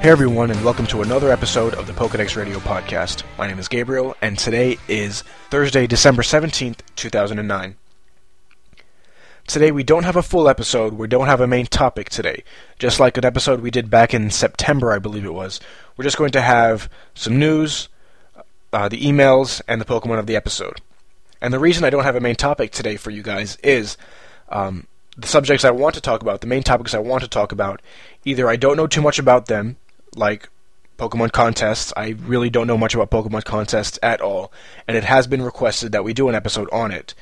Hey 0.00 0.08
everyone, 0.08 0.52
and 0.52 0.64
welcome 0.64 0.86
to 0.86 1.02
another 1.02 1.32
episode 1.32 1.74
of 1.74 1.88
the 1.88 1.92
Pokedex 1.92 2.36
Radio 2.36 2.58
Podcast. 2.60 3.24
My 3.38 3.48
name 3.48 3.58
is 3.58 3.66
Gabriel, 3.66 4.16
and 4.22 4.38
today 4.38 4.78
is 4.86 5.24
Thursday, 5.50 5.88
December 5.88 6.22
17th, 6.22 6.78
2009. 6.94 7.74
Today 9.48 9.72
we 9.72 9.82
don't 9.82 10.04
have 10.04 10.14
a 10.14 10.22
full 10.22 10.48
episode, 10.48 10.92
we 10.92 11.08
don't 11.08 11.26
have 11.26 11.40
a 11.40 11.48
main 11.48 11.66
topic 11.66 12.08
today. 12.08 12.44
Just 12.78 13.00
like 13.00 13.18
an 13.18 13.24
episode 13.24 13.62
we 13.62 13.72
did 13.72 13.90
back 13.90 14.14
in 14.14 14.30
September, 14.30 14.92
I 14.92 15.00
believe 15.00 15.24
it 15.24 15.34
was. 15.34 15.58
We're 15.96 16.04
just 16.04 16.18
going 16.18 16.30
to 16.30 16.40
have 16.40 16.88
some 17.14 17.40
news, 17.40 17.88
uh, 18.72 18.88
the 18.88 19.00
emails, 19.00 19.60
and 19.66 19.80
the 19.80 19.84
Pokemon 19.84 20.20
of 20.20 20.26
the 20.28 20.36
episode. 20.36 20.80
And 21.40 21.52
the 21.52 21.58
reason 21.58 21.82
I 21.82 21.90
don't 21.90 22.04
have 22.04 22.14
a 22.14 22.20
main 22.20 22.36
topic 22.36 22.70
today 22.70 22.94
for 22.94 23.10
you 23.10 23.24
guys 23.24 23.56
is 23.56 23.96
um, 24.50 24.86
the 25.16 25.26
subjects 25.26 25.64
I 25.64 25.70
want 25.70 25.94
to 25.94 26.00
talk 26.00 26.22
about, 26.22 26.40
the 26.40 26.46
main 26.46 26.62
topics 26.62 26.94
I 26.94 26.98
want 26.98 27.22
to 27.22 27.28
talk 27.28 27.52
about, 27.52 27.82
either 28.24 28.48
I 28.48 28.56
don't 28.56 28.76
know 28.76 28.86
too 28.86 29.02
much 29.02 29.18
about 29.18 29.46
them, 29.46 29.76
like 30.14 30.48
Pokemon 30.98 31.32
contests. 31.32 31.92
I 31.96 32.10
really 32.20 32.50
don't 32.50 32.66
know 32.66 32.78
much 32.78 32.94
about 32.94 33.10
Pokemon 33.10 33.44
contests 33.44 33.98
at 34.02 34.20
all, 34.20 34.52
and 34.86 34.96
it 34.96 35.04
has 35.04 35.26
been 35.26 35.42
requested 35.42 35.92
that 35.92 36.04
we 36.04 36.12
do 36.12 36.28
an 36.28 36.34
episode 36.34 36.68
on 36.70 36.92
it. 36.92 37.14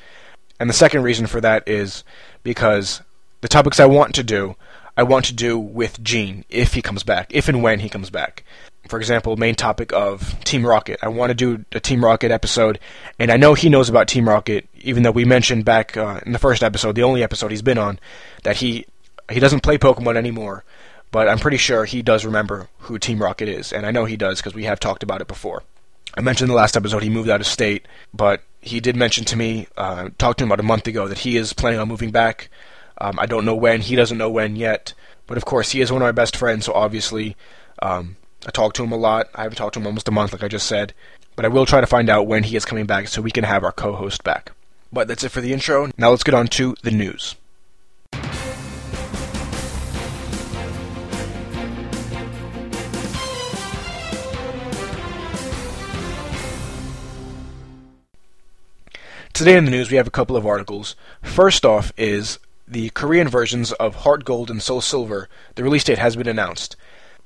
And 0.59 0.69
the 0.69 0.73
second 0.73 1.03
reason 1.03 1.27
for 1.27 1.39
that 1.41 1.67
is 1.67 2.03
because 2.43 3.01
the 3.41 3.47
topics 3.47 3.79
I 3.79 3.85
want 3.85 4.13
to 4.15 4.23
do, 4.23 4.55
I 4.99 5.03
want 5.03 5.25
to 5.25 5.33
do 5.33 5.57
with 5.57 6.03
Gene 6.03 6.45
if 6.49 6.73
he 6.73 6.81
comes 6.81 7.03
back, 7.03 7.27
if 7.33 7.47
and 7.47 7.63
when 7.63 7.79
he 7.79 7.89
comes 7.89 8.09
back. 8.09 8.43
For 8.87 8.99
example, 8.99 9.37
main 9.37 9.55
topic 9.55 9.93
of 9.93 10.43
Team 10.43 10.65
Rocket. 10.65 10.99
I 11.01 11.07
want 11.09 11.29
to 11.29 11.35
do 11.35 11.63
a 11.71 11.79
Team 11.79 12.03
Rocket 12.03 12.31
episode, 12.31 12.79
and 13.17 13.31
I 13.31 13.37
know 13.37 13.53
he 13.53 13.69
knows 13.69 13.87
about 13.87 14.07
Team 14.07 14.27
Rocket, 14.27 14.67
even 14.81 15.03
though 15.03 15.11
we 15.11 15.25
mentioned 15.25 15.63
back 15.63 15.95
uh, 15.95 16.19
in 16.25 16.31
the 16.31 16.39
first 16.39 16.63
episode, 16.63 16.95
the 16.95 17.03
only 17.03 17.23
episode 17.23 17.51
he's 17.51 17.61
been 17.61 17.77
on, 17.77 17.99
that 18.43 18.57
he 18.57 18.85
he 19.31 19.39
doesn't 19.39 19.61
play 19.61 19.77
Pokemon 19.77 20.15
anymore 20.15 20.63
but 21.11 21.27
I'm 21.27 21.39
pretty 21.39 21.57
sure 21.57 21.85
he 21.85 22.01
does 22.01 22.25
remember 22.25 22.67
who 22.79 22.99
Team 22.99 23.21
Rocket 23.21 23.49
is, 23.49 23.73
and 23.73 23.85
I 23.85 23.91
know 23.91 24.05
he 24.05 24.17
does 24.17 24.39
because 24.39 24.53
we 24.53 24.65
have 24.65 24.79
talked 24.79 25.03
about 25.03 25.21
it 25.21 25.27
before. 25.27 25.63
I 26.15 26.21
mentioned 26.21 26.49
in 26.49 26.53
the 26.53 26.57
last 26.57 26.77
episode 26.77 27.03
he 27.03 27.09
moved 27.09 27.29
out 27.29 27.41
of 27.41 27.47
state, 27.47 27.87
but 28.13 28.43
he 28.61 28.79
did 28.79 28.95
mention 28.95 29.25
to 29.25 29.35
me, 29.35 29.67
uh, 29.77 30.09
talked 30.17 30.39
to 30.39 30.43
him 30.43 30.49
about 30.49 30.59
a 30.59 30.67
month 30.67 30.87
ago, 30.87 31.07
that 31.07 31.19
he 31.19 31.37
is 31.37 31.53
planning 31.53 31.79
on 31.79 31.87
moving 31.87 32.11
back. 32.11 32.49
Um, 33.01 33.17
I 33.17 33.25
don't 33.25 33.45
know 33.45 33.55
when, 33.55 33.81
he 33.81 33.95
doesn't 33.95 34.17
know 34.17 34.29
when 34.29 34.55
yet, 34.55 34.93
but 35.25 35.37
of 35.37 35.45
course 35.45 35.71
he 35.71 35.81
is 35.81 35.91
one 35.91 36.01
of 36.01 36.05
my 36.05 36.11
best 36.11 36.35
friends, 36.35 36.65
so 36.65 36.73
obviously 36.73 37.37
um, 37.81 38.17
I 38.45 38.51
talk 38.51 38.73
to 38.73 38.83
him 38.83 38.91
a 38.91 38.97
lot. 38.97 39.29
I 39.33 39.43
haven't 39.43 39.55
talked 39.55 39.75
to 39.75 39.79
him 39.79 39.87
almost 39.87 40.07
a 40.09 40.11
month, 40.11 40.33
like 40.33 40.43
I 40.43 40.49
just 40.49 40.67
said, 40.67 40.93
but 41.35 41.45
I 41.45 41.47
will 41.47 41.65
try 41.65 41.79
to 41.79 41.87
find 41.87 42.09
out 42.09 42.27
when 42.27 42.43
he 42.43 42.57
is 42.57 42.65
coming 42.65 42.85
back 42.85 43.07
so 43.07 43.21
we 43.21 43.31
can 43.31 43.45
have 43.45 43.63
our 43.63 43.71
co 43.71 43.95
host 43.95 44.23
back. 44.23 44.51
But 44.91 45.07
that's 45.07 45.23
it 45.23 45.29
for 45.29 45.39
the 45.39 45.53
intro. 45.53 45.89
Now 45.97 46.09
let's 46.09 46.23
get 46.23 46.33
on 46.33 46.47
to 46.47 46.75
the 46.83 46.91
news. 46.91 47.35
Today 59.31 59.55
in 59.55 59.63
the 59.63 59.71
news, 59.71 59.89
we 59.89 59.95
have 59.95 60.07
a 60.07 60.11
couple 60.11 60.35
of 60.35 60.45
articles. 60.45 60.97
First 61.21 61.63
off 61.63 61.93
is 61.95 62.39
the 62.69 62.89
Korean 62.91 63.27
versions 63.27 63.71
of 63.73 63.95
Heart 63.95 64.25
Gold 64.25 64.49
and 64.49 64.61
Soul 64.61 64.81
Silver. 64.81 65.27
The 65.55 65.63
release 65.63 65.83
date 65.83 65.97
has 65.97 66.15
been 66.15 66.27
announced. 66.27 66.75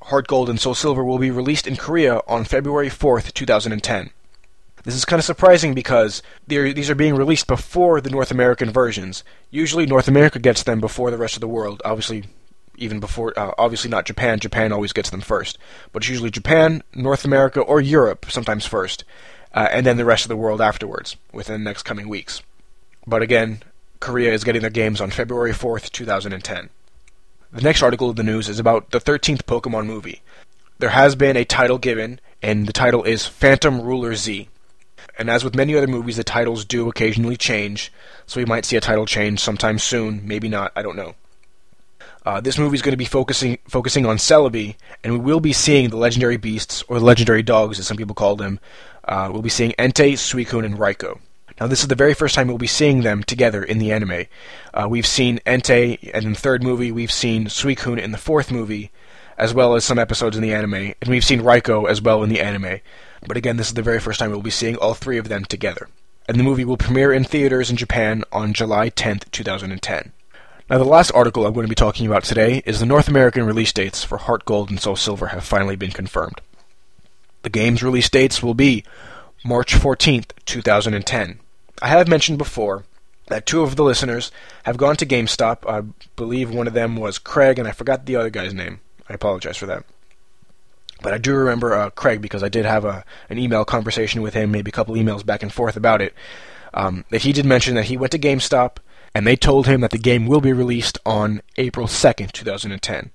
Heart 0.04 0.28
Gold 0.28 0.50
and 0.50 0.60
Soul 0.60 0.74
Silver 0.74 1.04
will 1.04 1.18
be 1.18 1.32
released 1.32 1.68
in 1.68 1.76
Korea 1.76 2.22
on 2.28 2.46
February 2.46 2.90
4th, 2.90 3.34
2010. 3.34 4.10
This 4.84 4.96
is 4.96 5.06
kind 5.06 5.20
of 5.20 5.26
surprising 5.26 5.74
because 5.74 6.22
these 6.48 6.90
are 6.90 6.96
being 6.96 7.16
released 7.16 7.48
before 7.48 8.02
the 8.02 8.10
North 8.10 8.32
American 8.32 8.70
versions. 8.70 9.24
Usually, 9.50 9.86
North 9.86 10.08
America 10.08 10.40
gets 10.40 10.64
them 10.64 10.82
before 10.82 11.12
the 11.12 11.18
rest 11.18 11.36
of 11.36 11.42
the 11.42 11.48
world. 11.48 11.82
Obviously, 11.86 12.26
even 12.78 13.00
before, 13.00 13.38
uh, 13.38 13.52
obviously 13.58 13.90
not 13.90 14.06
Japan. 14.06 14.40
Japan 14.40 14.74
always 14.74 14.92
gets 14.92 15.10
them 15.10 15.22
first, 15.22 15.58
but 15.92 16.04
it's 16.04 16.10
usually 16.10 16.32
Japan, 16.32 16.84
North 16.94 17.24
America, 17.24 17.62
or 17.62 17.80
Europe 17.80 18.26
sometimes 18.30 18.66
first 18.66 19.06
uh, 19.54 19.68
and 19.72 19.86
then 19.86 19.98
the 19.98 20.06
rest 20.06 20.26
of 20.26 20.30
the 20.30 20.38
world 20.38 20.62
afterwards 20.62 21.16
within 21.32 21.64
the 21.64 21.70
next 21.70 21.84
coming 21.84 22.10
weeks. 22.10 22.42
But 23.06 23.22
again, 23.22 23.62
Korea 24.04 24.34
is 24.34 24.44
getting 24.44 24.62
their 24.62 24.70
games 24.70 25.00
on 25.00 25.12
February 25.12 25.54
4th, 25.54 25.90
2010. 25.92 26.70
The 27.54 27.62
next 27.62 27.82
article 27.82 28.10
of 28.10 28.18
the 28.18 28.24
news 28.24 28.50
is 28.50 28.60
about 28.60 28.92
the 28.92 29.00
13th 29.00 29.44
Pokemon 29.44 29.86
movie. 29.86 30.22
There 30.80 30.90
has 30.90 31.16
been 31.16 31.38
a 31.38 31.46
title 31.46 31.78
given, 31.78 32.20
and 32.42 32.68
the 32.68 32.74
title 32.74 33.04
is 33.04 33.26
Phantom 33.26 33.80
Ruler 33.80 34.14
Z. 34.16 34.50
And 35.18 35.30
as 35.30 35.46
with 35.46 35.56
many 35.56 35.74
other 35.78 35.88
movies, 35.88 36.18
the 36.18 36.26
titles 36.26 36.66
do 36.66 36.90
occasionally 36.90 37.38
change, 37.38 37.94
so 38.26 38.42
we 38.42 38.46
might 38.46 38.66
see 38.66 38.76
a 38.76 38.82
title 38.82 39.06
change 39.06 39.40
sometime 39.40 39.80
soon, 39.80 40.28
maybe 40.28 40.50
not, 40.50 40.74
I 40.76 40.82
don't 40.82 40.98
know. 40.98 41.16
Uh, 42.26 42.42
this 42.42 42.58
movie 42.58 42.76
is 42.76 42.82
going 42.82 42.92
to 42.92 42.98
be 42.98 43.06
focusing 43.06 43.58
focusing 43.70 44.06
on 44.06 44.18
Celebi, 44.18 44.76
and 45.02 45.14
we 45.14 45.20
will 45.20 45.40
be 45.40 45.54
seeing 45.54 45.90
the 45.90 45.98
legendary 45.98 46.36
beasts, 46.36 46.84
or 46.90 47.00
the 47.00 47.06
legendary 47.06 47.42
dogs, 47.42 47.80
as 47.80 47.88
some 47.88 47.96
people 47.96 48.16
call 48.16 48.36
them, 48.36 48.60
uh, 49.06 49.30
we'll 49.32 49.42
be 49.42 49.48
seeing 49.48 49.72
Entei, 49.80 50.18
Suicune, 50.18 50.66
and 50.66 50.78
Raikou. 50.78 51.20
Now, 51.64 51.68
this 51.68 51.80
is 51.80 51.88
the 51.88 51.96
very 51.96 52.14
first 52.14 52.36
time 52.36 52.50
we'll 52.50 52.58
be 52.58 52.68
seeing 52.68 53.04
them 53.04 53.24
together 53.24 53.64
in 53.64 53.78
the 53.78 53.94
anime. 53.94 54.26
Uh, 54.74 54.86
we've 54.90 55.08
seen 55.08 55.40
Entei 55.46 55.98
in 56.10 56.34
the 56.34 56.38
third 56.38 56.62
movie, 56.62 56.92
we've 56.92 57.10
seen 57.10 57.46
Suicune 57.46 58.02
in 58.02 58.12
the 58.12 58.18
fourth 58.18 58.52
movie, 58.52 58.92
as 59.38 59.54
well 59.54 59.74
as 59.74 59.86
some 59.86 59.98
episodes 59.98 60.36
in 60.36 60.44
the 60.44 60.54
anime, 60.54 60.74
and 60.74 61.08
we've 61.08 61.24
seen 61.24 61.40
Raikou 61.40 61.90
as 61.90 62.02
well 62.02 62.22
in 62.22 62.28
the 62.28 62.42
anime. 62.42 62.82
But 63.26 63.38
again, 63.38 63.56
this 63.56 63.68
is 63.68 63.76
the 63.76 63.82
very 63.82 64.02
first 64.02 64.20
time 64.20 64.30
we'll 64.30 64.42
be 64.42 64.50
seeing 64.50 64.76
all 64.76 64.94
three 64.94 65.18
of 65.18 65.30
them 65.30 65.46
together. 65.46 65.88
And 66.28 66.38
the 66.38 66.44
movie 66.44 66.66
will 66.66 66.76
premiere 66.76 67.14
in 67.14 67.24
theaters 67.24 67.70
in 67.70 67.78
Japan 67.78 68.26
on 68.34 68.52
July 68.52 68.90
10th, 68.90 69.32
2010. 69.32 70.12
Now, 70.70 70.78
the 70.78 70.84
last 70.84 71.12
article 71.12 71.46
I'm 71.46 71.54
going 71.54 71.66
to 71.66 71.70
be 71.70 71.76
talking 71.76 72.06
about 72.06 72.26
today 72.26 72.62
is 72.66 72.82
the 72.82 72.86
North 72.86 73.08
American 73.08 73.46
release 73.46 73.72
dates 73.72 74.04
for 74.04 74.18
Heart 74.18 74.44
Gold 74.44 74.70
and 74.70 74.82
Soul 74.82 74.98
Silver 74.98 75.28
have 75.28 75.46
finally 75.46 75.78
been 75.78 75.92
confirmed. 75.92 76.42
The 77.44 77.50
game's 77.50 77.82
release 77.82 78.10
dates 78.10 78.44
will 78.44 78.54
be 78.54 78.84
March 79.46 79.74
14th, 79.74 80.32
2010. 80.46 81.40
I 81.84 81.88
have 81.88 82.08
mentioned 82.08 82.38
before 82.38 82.86
that 83.28 83.46
two 83.46 83.62
of 83.62 83.76
the 83.76 83.84
listeners 83.84 84.32
have 84.64 84.78
gone 84.78 84.96
to 84.96 85.06
GameStop. 85.06 85.70
I 85.70 85.82
believe 86.16 86.50
one 86.50 86.66
of 86.66 86.74
them 86.74 86.96
was 86.96 87.20
Craig, 87.20 87.60
and 87.60 87.68
I 87.68 87.74
forgot 87.74 88.06
the 88.06 88.16
other 88.16 88.30
guy's 88.30 88.54
name. 88.54 88.80
I 89.10 89.14
apologize 89.14 89.58
for 89.58 89.66
that. 89.66 89.84
But 91.02 91.14
I 91.14 91.18
do 91.18 91.36
remember 91.36 91.74
uh, 91.74 91.90
Craig 91.90 92.22
because 92.22 92.42
I 92.42 92.48
did 92.48 92.64
have 92.64 92.86
a, 92.86 93.04
an 93.30 93.38
email 93.38 93.66
conversation 93.66 94.22
with 94.22 94.34
him, 94.34 94.50
maybe 94.50 94.70
a 94.70 94.72
couple 94.72 94.96
emails 94.96 95.26
back 95.26 95.44
and 95.44 95.52
forth 95.52 95.76
about 95.76 96.02
it. 96.02 96.14
Um, 96.74 97.04
that 97.10 97.24
he 97.24 97.34
did 97.34 97.46
mention 97.46 97.76
that 97.76 97.86
he 97.86 97.98
went 97.98 98.14
to 98.14 98.20
GameStop 98.20 98.78
and 99.14 99.28
they 99.28 99.36
told 99.36 99.68
him 99.68 99.82
that 99.82 99.92
the 99.92 99.98
game 99.98 100.26
will 100.26 100.40
be 100.40 100.54
released 100.54 100.98
on 101.06 101.42
April 101.58 101.88
2nd, 101.88 102.32
2010. 102.32 103.12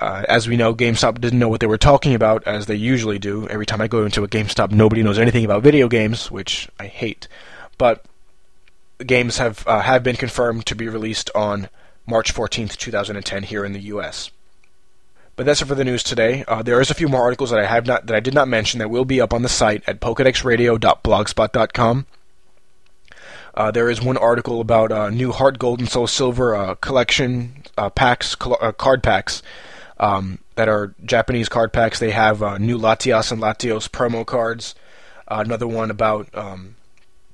Uh, 0.00 0.24
as 0.28 0.48
we 0.48 0.56
know, 0.56 0.74
GameStop 0.74 1.20
didn't 1.20 1.38
know 1.38 1.48
what 1.48 1.60
they 1.60 1.68
were 1.68 1.78
talking 1.78 2.14
about, 2.14 2.42
as 2.48 2.66
they 2.66 2.74
usually 2.74 3.20
do. 3.20 3.46
Every 3.48 3.64
time 3.64 3.80
I 3.80 3.86
go 3.86 4.04
into 4.04 4.24
a 4.24 4.28
GameStop, 4.28 4.72
nobody 4.72 5.04
knows 5.04 5.20
anything 5.20 5.44
about 5.44 5.62
video 5.62 5.88
games, 5.88 6.32
which 6.32 6.68
I 6.80 6.88
hate. 6.88 7.28
But 7.78 8.04
games 9.04 9.38
have 9.38 9.66
uh, 9.66 9.80
have 9.80 10.02
been 10.02 10.16
confirmed 10.16 10.66
to 10.66 10.74
be 10.74 10.88
released 10.88 11.30
on 11.34 11.68
March 12.06 12.34
14th, 12.34 12.76
2010, 12.76 13.44
here 13.44 13.64
in 13.64 13.72
the 13.72 13.80
U.S. 13.80 14.30
But 15.34 15.44
that's 15.44 15.60
it 15.60 15.66
for 15.66 15.74
the 15.74 15.84
news 15.84 16.02
today. 16.02 16.44
Uh, 16.48 16.62
there 16.62 16.80
is 16.80 16.90
a 16.90 16.94
few 16.94 17.08
more 17.08 17.22
articles 17.22 17.50
that 17.50 17.58
I 17.58 17.66
have 17.66 17.86
not 17.86 18.06
that 18.06 18.16
I 18.16 18.20
did 18.20 18.34
not 18.34 18.48
mention 18.48 18.78
that 18.78 18.88
will 18.88 19.04
be 19.04 19.20
up 19.20 19.34
on 19.34 19.42
the 19.42 19.48
site 19.48 19.82
at 19.86 20.00
pokedexradio.blogspot.com. 20.00 22.06
Uh, 23.54 23.70
there 23.70 23.88
is 23.88 24.02
one 24.02 24.18
article 24.18 24.60
about 24.60 24.92
uh, 24.92 25.08
new 25.08 25.32
Heart 25.32 25.58
Gold 25.58 25.80
and 25.80 25.88
Soul 25.88 26.06
Silver 26.06 26.54
uh, 26.54 26.74
collection 26.76 27.64
uh, 27.78 27.88
packs, 27.88 28.36
cl- 28.38 28.58
uh, 28.60 28.72
card 28.72 29.02
packs 29.02 29.42
um, 29.98 30.38
that 30.56 30.68
are 30.68 30.94
Japanese 31.04 31.48
card 31.48 31.72
packs. 31.72 31.98
They 31.98 32.10
have 32.10 32.40
new 32.60 32.78
Latias 32.78 33.32
and 33.32 33.40
Latios 33.40 33.88
promo 33.88 34.26
cards. 34.26 34.74
Another 35.28 35.66
one 35.66 35.90
about 35.90 36.28
um, 36.34 36.75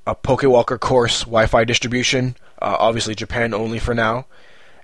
a 0.06 0.14
Pokewalker 0.14 0.78
course 0.78 1.20
Wi-Fi 1.20 1.64
distribution. 1.64 2.36
Uh, 2.60 2.76
obviously 2.78 3.14
Japan 3.14 3.54
only 3.54 3.78
for 3.78 3.94
now. 3.94 4.26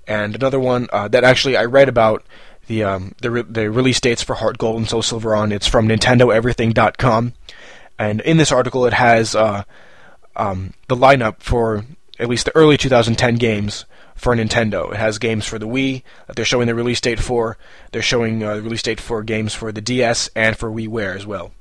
And 0.06 0.34
another 0.34 0.58
one 0.58 0.88
uh, 0.92 1.08
that 1.08 1.24
actually 1.24 1.56
I 1.56 1.64
read 1.64 1.88
about 1.88 2.24
the 2.66 2.84
um, 2.84 3.14
the, 3.20 3.30
re- 3.30 3.42
the 3.42 3.70
release 3.70 4.00
dates 4.00 4.22
for 4.22 4.34
Heart 4.34 4.58
Gold 4.58 4.76
and 4.76 4.88
Soul 4.88 5.02
Silver 5.02 5.34
on. 5.34 5.52
It's 5.52 5.66
from 5.66 5.88
NintendoEverything.com, 5.88 7.32
and 7.98 8.20
in 8.20 8.36
this 8.36 8.52
article 8.52 8.86
it 8.86 8.92
has 8.92 9.34
uh, 9.34 9.64
um, 10.36 10.72
the 10.86 10.96
lineup 10.96 11.40
for 11.40 11.84
at 12.18 12.28
least 12.28 12.46
the 12.46 12.56
early 12.56 12.76
2010 12.76 13.34
games 13.36 13.84
for 14.14 14.34
Nintendo. 14.34 14.92
It 14.92 14.98
has 14.98 15.18
games 15.18 15.46
for 15.46 15.58
the 15.58 15.68
Wii 15.68 16.02
that 16.26 16.36
they're 16.36 16.44
showing 16.44 16.66
the 16.66 16.74
release 16.74 17.00
date 17.00 17.20
for. 17.20 17.56
They're 17.92 18.02
showing 18.02 18.42
uh, 18.42 18.56
the 18.56 18.62
release 18.62 18.82
date 18.82 19.00
for 19.00 19.22
games 19.22 19.54
for 19.54 19.72
the 19.72 19.80
DS 19.80 20.28
and 20.34 20.56
for 20.56 20.70
WiiWare 20.70 21.16
as 21.16 21.26
well. 21.26 21.52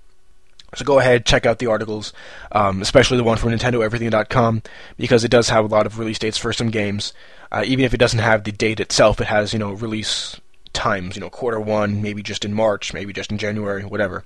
So 0.77 0.85
go 0.85 0.99
ahead, 0.99 1.25
check 1.25 1.47
out 1.47 1.57
the 1.57 1.65
articles, 1.65 2.13
um, 2.51 2.83
especially 2.83 3.17
the 3.17 3.23
one 3.23 3.39
from 3.39 3.49
NintendoEverything.com, 3.49 4.61
because 4.95 5.23
it 5.23 5.31
does 5.31 5.49
have 5.49 5.65
a 5.65 5.67
lot 5.67 5.87
of 5.87 5.97
release 5.97 6.19
dates 6.19 6.37
for 6.37 6.53
some 6.53 6.69
games. 6.69 7.13
Uh, 7.51 7.63
even 7.65 7.83
if 7.83 7.95
it 7.95 7.97
doesn't 7.97 8.19
have 8.19 8.43
the 8.43 8.51
date 8.51 8.79
itself, 8.79 9.19
it 9.19 9.25
has 9.25 9.53
you 9.53 9.59
know 9.59 9.71
release 9.71 10.39
times. 10.73 11.15
You 11.15 11.21
know, 11.21 11.31
quarter 11.31 11.59
one, 11.59 12.03
maybe 12.03 12.21
just 12.21 12.45
in 12.45 12.53
March, 12.53 12.93
maybe 12.93 13.11
just 13.11 13.31
in 13.31 13.39
January, 13.39 13.85
whatever. 13.85 14.23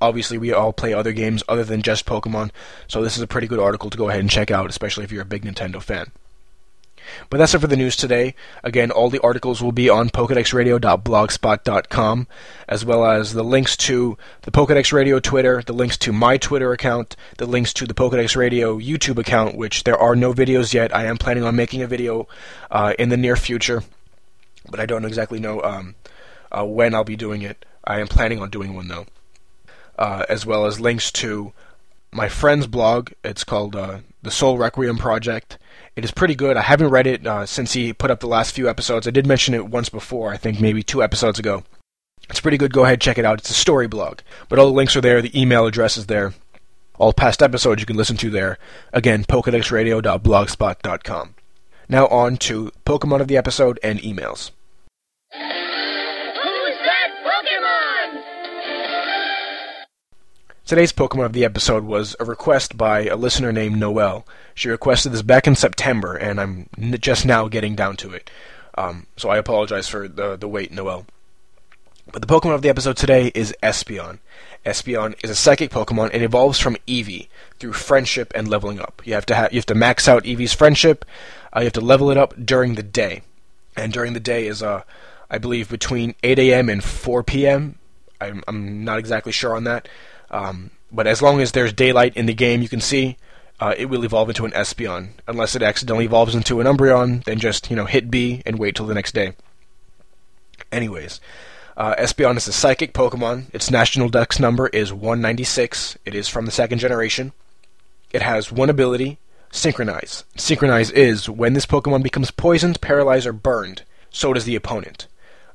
Obviously, 0.00 0.38
we 0.38 0.52
all 0.52 0.72
play 0.72 0.94
other 0.94 1.12
games 1.12 1.42
other 1.48 1.64
than 1.64 1.82
just 1.82 2.06
Pokemon, 2.06 2.52
so 2.86 3.02
this 3.02 3.16
is 3.16 3.22
a 3.22 3.26
pretty 3.26 3.48
good 3.48 3.58
article 3.58 3.90
to 3.90 3.98
go 3.98 4.08
ahead 4.08 4.20
and 4.20 4.30
check 4.30 4.52
out, 4.52 4.70
especially 4.70 5.02
if 5.02 5.10
you're 5.10 5.22
a 5.22 5.26
big 5.26 5.44
Nintendo 5.44 5.82
fan. 5.82 6.12
But 7.30 7.38
that's 7.38 7.54
it 7.54 7.60
for 7.60 7.66
the 7.66 7.76
news 7.76 7.96
today. 7.96 8.34
Again, 8.62 8.90
all 8.90 9.08
the 9.10 9.22
articles 9.22 9.62
will 9.62 9.72
be 9.72 9.88
on 9.88 10.10
PokédexRadio.blogspot.com, 10.10 12.26
as 12.68 12.84
well 12.84 13.04
as 13.04 13.32
the 13.32 13.44
links 13.44 13.76
to 13.78 14.18
the 14.42 14.50
Pokedex 14.50 14.92
Radio 14.92 15.20
Twitter, 15.20 15.62
the 15.62 15.72
links 15.72 15.96
to 15.98 16.12
my 16.12 16.36
Twitter 16.36 16.72
account, 16.72 17.16
the 17.36 17.46
links 17.46 17.72
to 17.74 17.86
the 17.86 17.94
Pokedex 17.94 18.36
Radio 18.36 18.78
YouTube 18.78 19.18
account, 19.18 19.56
which 19.56 19.84
there 19.84 19.98
are 19.98 20.16
no 20.16 20.32
videos 20.32 20.74
yet. 20.74 20.94
I 20.94 21.06
am 21.06 21.18
planning 21.18 21.44
on 21.44 21.56
making 21.56 21.82
a 21.82 21.86
video 21.86 22.28
uh, 22.70 22.94
in 22.98 23.08
the 23.08 23.16
near 23.16 23.36
future, 23.36 23.82
but 24.70 24.80
I 24.80 24.86
don't 24.86 25.04
exactly 25.04 25.40
know 25.40 25.62
um, 25.62 25.94
uh, 26.50 26.64
when 26.64 26.94
I'll 26.94 27.04
be 27.04 27.16
doing 27.16 27.42
it. 27.42 27.64
I 27.84 28.00
am 28.00 28.08
planning 28.08 28.40
on 28.40 28.50
doing 28.50 28.74
one 28.74 28.88
though, 28.88 29.06
uh, 29.98 30.24
as 30.28 30.44
well 30.44 30.66
as 30.66 30.80
links 30.80 31.10
to 31.12 31.52
my 32.12 32.28
friend's 32.28 32.66
blog. 32.66 33.12
It's 33.22 33.44
called 33.44 33.76
uh, 33.76 33.98
the 34.22 34.30
Soul 34.30 34.58
Requiem 34.58 34.98
Project. 34.98 35.58
It 35.96 36.04
is 36.04 36.10
pretty 36.10 36.34
good. 36.34 36.56
I 36.56 36.62
haven't 36.62 36.90
read 36.90 37.06
it 37.06 37.26
uh, 37.26 37.46
since 37.46 37.72
he 37.72 37.92
put 37.92 38.10
up 38.10 38.20
the 38.20 38.28
last 38.28 38.54
few 38.54 38.68
episodes. 38.68 39.06
I 39.06 39.10
did 39.10 39.26
mention 39.26 39.54
it 39.54 39.68
once 39.68 39.88
before, 39.88 40.32
I 40.32 40.36
think 40.36 40.60
maybe 40.60 40.82
two 40.82 41.02
episodes 41.02 41.38
ago. 41.38 41.64
It's 42.30 42.40
pretty 42.40 42.58
good. 42.58 42.72
Go 42.72 42.84
ahead, 42.84 42.94
and 42.94 43.02
check 43.02 43.18
it 43.18 43.24
out. 43.24 43.38
It's 43.38 43.50
a 43.50 43.54
story 43.54 43.88
blog. 43.88 44.20
But 44.48 44.58
all 44.58 44.66
the 44.66 44.72
links 44.72 44.96
are 44.96 45.00
there, 45.00 45.22
the 45.22 45.40
email 45.40 45.66
address 45.66 45.96
is 45.96 46.06
there. 46.06 46.34
All 46.98 47.12
past 47.12 47.42
episodes 47.42 47.80
you 47.80 47.86
can 47.86 47.96
listen 47.96 48.16
to 48.18 48.30
there. 48.30 48.58
Again, 48.92 49.24
PokedexRadio.blogspot.com. 49.24 51.34
Now 51.88 52.06
on 52.08 52.36
to 52.38 52.72
Pokemon 52.84 53.20
of 53.20 53.28
the 53.28 53.36
episode 53.36 53.78
and 53.82 54.00
emails. 54.00 54.50
Today's 60.68 60.92
Pokemon 60.92 61.24
of 61.24 61.32
the 61.32 61.46
episode 61.46 61.84
was 61.84 62.14
a 62.20 62.26
request 62.26 62.76
by 62.76 63.06
a 63.06 63.16
listener 63.16 63.52
named 63.52 63.78
Noelle. 63.78 64.26
She 64.54 64.68
requested 64.68 65.12
this 65.12 65.22
back 65.22 65.46
in 65.46 65.56
September, 65.56 66.14
and 66.14 66.38
I'm 66.38 66.68
n- 66.76 66.94
just 67.00 67.24
now 67.24 67.48
getting 67.48 67.74
down 67.74 67.96
to 67.96 68.12
it. 68.12 68.30
Um, 68.74 69.06
so 69.16 69.30
I 69.30 69.38
apologize 69.38 69.88
for 69.88 70.06
the, 70.08 70.36
the 70.36 70.46
wait, 70.46 70.70
Noelle. 70.70 71.06
But 72.12 72.20
the 72.20 72.28
Pokemon 72.28 72.54
of 72.54 72.60
the 72.60 72.68
episode 72.68 72.98
today 72.98 73.32
is 73.34 73.54
Espeon. 73.62 74.18
Espeon 74.66 75.14
is 75.24 75.30
a 75.30 75.34
psychic 75.34 75.70
Pokemon 75.70 76.10
and 76.12 76.22
evolves 76.22 76.58
from 76.58 76.76
Eevee 76.86 77.28
through 77.58 77.72
friendship 77.72 78.30
and 78.34 78.46
leveling 78.46 78.78
up. 78.78 79.00
You 79.06 79.14
have 79.14 79.24
to 79.24 79.36
ha- 79.36 79.48
you 79.50 79.56
have 79.56 79.64
to 79.66 79.74
max 79.74 80.06
out 80.06 80.24
Eevee's 80.24 80.52
friendship. 80.52 81.06
Uh, 81.56 81.60
you 81.60 81.64
have 81.64 81.72
to 81.72 81.80
level 81.80 82.10
it 82.10 82.18
up 82.18 82.34
during 82.44 82.74
the 82.74 82.82
day, 82.82 83.22
and 83.74 83.90
during 83.90 84.12
the 84.12 84.20
day 84.20 84.46
is 84.46 84.62
uh, 84.62 84.82
I 85.30 85.38
believe 85.38 85.70
between 85.70 86.14
8 86.22 86.38
a.m. 86.38 86.68
and 86.68 86.84
4 86.84 87.22
p.m. 87.22 87.78
I'm, 88.20 88.44
I'm 88.46 88.84
not 88.84 88.98
exactly 88.98 89.32
sure 89.32 89.56
on 89.56 89.64
that. 89.64 89.88
Um, 90.30 90.70
but 90.90 91.06
as 91.06 91.22
long 91.22 91.40
as 91.40 91.52
there's 91.52 91.72
daylight 91.72 92.16
in 92.16 92.26
the 92.26 92.34
game, 92.34 92.62
you 92.62 92.68
can 92.68 92.80
see 92.80 93.16
uh, 93.60 93.74
it 93.76 93.86
will 93.86 94.04
evolve 94.04 94.28
into 94.28 94.44
an 94.44 94.52
Espeon. 94.52 95.10
Unless 95.26 95.56
it 95.56 95.62
accidentally 95.62 96.04
evolves 96.04 96.34
into 96.34 96.60
an 96.60 96.66
Umbreon, 96.66 97.24
then 97.24 97.38
just 97.38 97.70
you 97.70 97.76
know 97.76 97.86
hit 97.86 98.10
B 98.10 98.42
and 98.46 98.58
wait 98.58 98.74
till 98.74 98.86
the 98.86 98.94
next 98.94 99.12
day. 99.12 99.34
Anyways, 100.70 101.20
uh, 101.76 101.94
Espeon 101.96 102.36
is 102.36 102.48
a 102.48 102.52
psychic 102.52 102.92
Pokemon. 102.92 103.52
Its 103.54 103.70
national 103.70 104.08
dex 104.08 104.38
number 104.38 104.68
is 104.68 104.92
196. 104.92 105.98
It 106.04 106.14
is 106.14 106.28
from 106.28 106.44
the 106.46 106.52
second 106.52 106.78
generation. 106.78 107.32
It 108.12 108.22
has 108.22 108.50
one 108.50 108.70
ability, 108.70 109.18
Synchronize. 109.50 110.24
Synchronize 110.36 110.90
is 110.90 111.28
when 111.28 111.54
this 111.54 111.66
Pokemon 111.66 112.02
becomes 112.02 112.30
poisoned, 112.30 112.80
paralyzed, 112.80 113.26
or 113.26 113.32
burned, 113.32 113.82
so 114.10 114.32
does 114.32 114.44
the 114.44 114.56
opponent. 114.56 115.06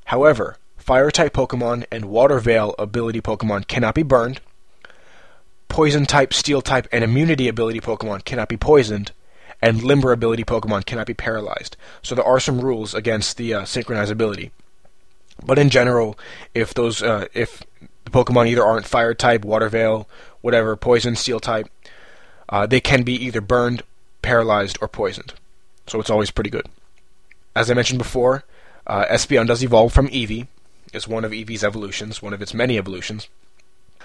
However, 0.06 0.56
Fire 0.76 1.10
type 1.10 1.32
Pokemon 1.32 1.86
and 1.90 2.04
Water 2.06 2.38
Veil 2.38 2.74
ability 2.78 3.22
Pokemon 3.22 3.66
cannot 3.68 3.94
be 3.94 4.02
burned, 4.02 4.40
Poison 5.74 6.06
type, 6.06 6.32
Steel 6.32 6.62
type, 6.62 6.86
and 6.92 7.02
Immunity 7.02 7.48
ability 7.48 7.80
Pokemon 7.80 8.24
cannot 8.24 8.48
be 8.48 8.56
poisoned, 8.56 9.10
and 9.60 9.82
Limber 9.82 10.12
ability 10.12 10.44
Pokemon 10.44 10.86
cannot 10.86 11.08
be 11.08 11.14
paralyzed. 11.14 11.76
So 12.00 12.14
there 12.14 12.24
are 12.24 12.38
some 12.38 12.60
rules 12.60 12.94
against 12.94 13.38
the 13.38 13.54
uh, 13.54 13.64
synchronized 13.64 14.12
ability. 14.12 14.52
But 15.44 15.58
in 15.58 15.70
general, 15.70 16.16
if 16.54 16.74
those 16.74 17.02
uh, 17.02 17.26
if 17.34 17.64
the 18.04 18.12
Pokemon 18.12 18.46
either 18.46 18.62
aren't 18.62 18.86
Fire 18.86 19.14
type, 19.14 19.44
Water 19.44 19.68
Veil, 19.68 20.08
whatever, 20.42 20.76
Poison, 20.76 21.16
Steel 21.16 21.40
type, 21.40 21.68
uh, 22.48 22.66
they 22.66 22.80
can 22.80 23.02
be 23.02 23.14
either 23.14 23.40
burned, 23.40 23.82
paralyzed, 24.22 24.78
or 24.80 24.86
poisoned. 24.86 25.34
So 25.88 25.98
it's 25.98 26.08
always 26.08 26.30
pretty 26.30 26.50
good. 26.50 26.66
As 27.56 27.68
I 27.68 27.74
mentioned 27.74 27.98
before, 27.98 28.44
uh, 28.86 29.06
Espeon 29.06 29.48
does 29.48 29.64
evolve 29.64 29.92
from 29.92 30.06
Eevee. 30.06 30.46
It's 30.92 31.08
one 31.08 31.24
of 31.24 31.32
Eevee's 31.32 31.64
evolutions, 31.64 32.22
one 32.22 32.32
of 32.32 32.40
its 32.40 32.54
many 32.54 32.78
evolutions. 32.78 33.28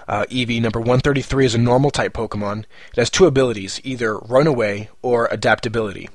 Uh, 0.07 0.25
number 0.31 0.80
133 0.80 1.46
is 1.46 1.56
a 1.56 1.60
normal 1.60 1.92
type 1.92 2.13
Pokemon. 2.13 2.60
It 2.92 2.98
has 2.98 3.10
two 3.10 3.25
abilities, 3.25 3.80
either 3.84 4.18
Runaway 4.18 4.90
or 5.01 5.28
Adaptability. 5.31 6.10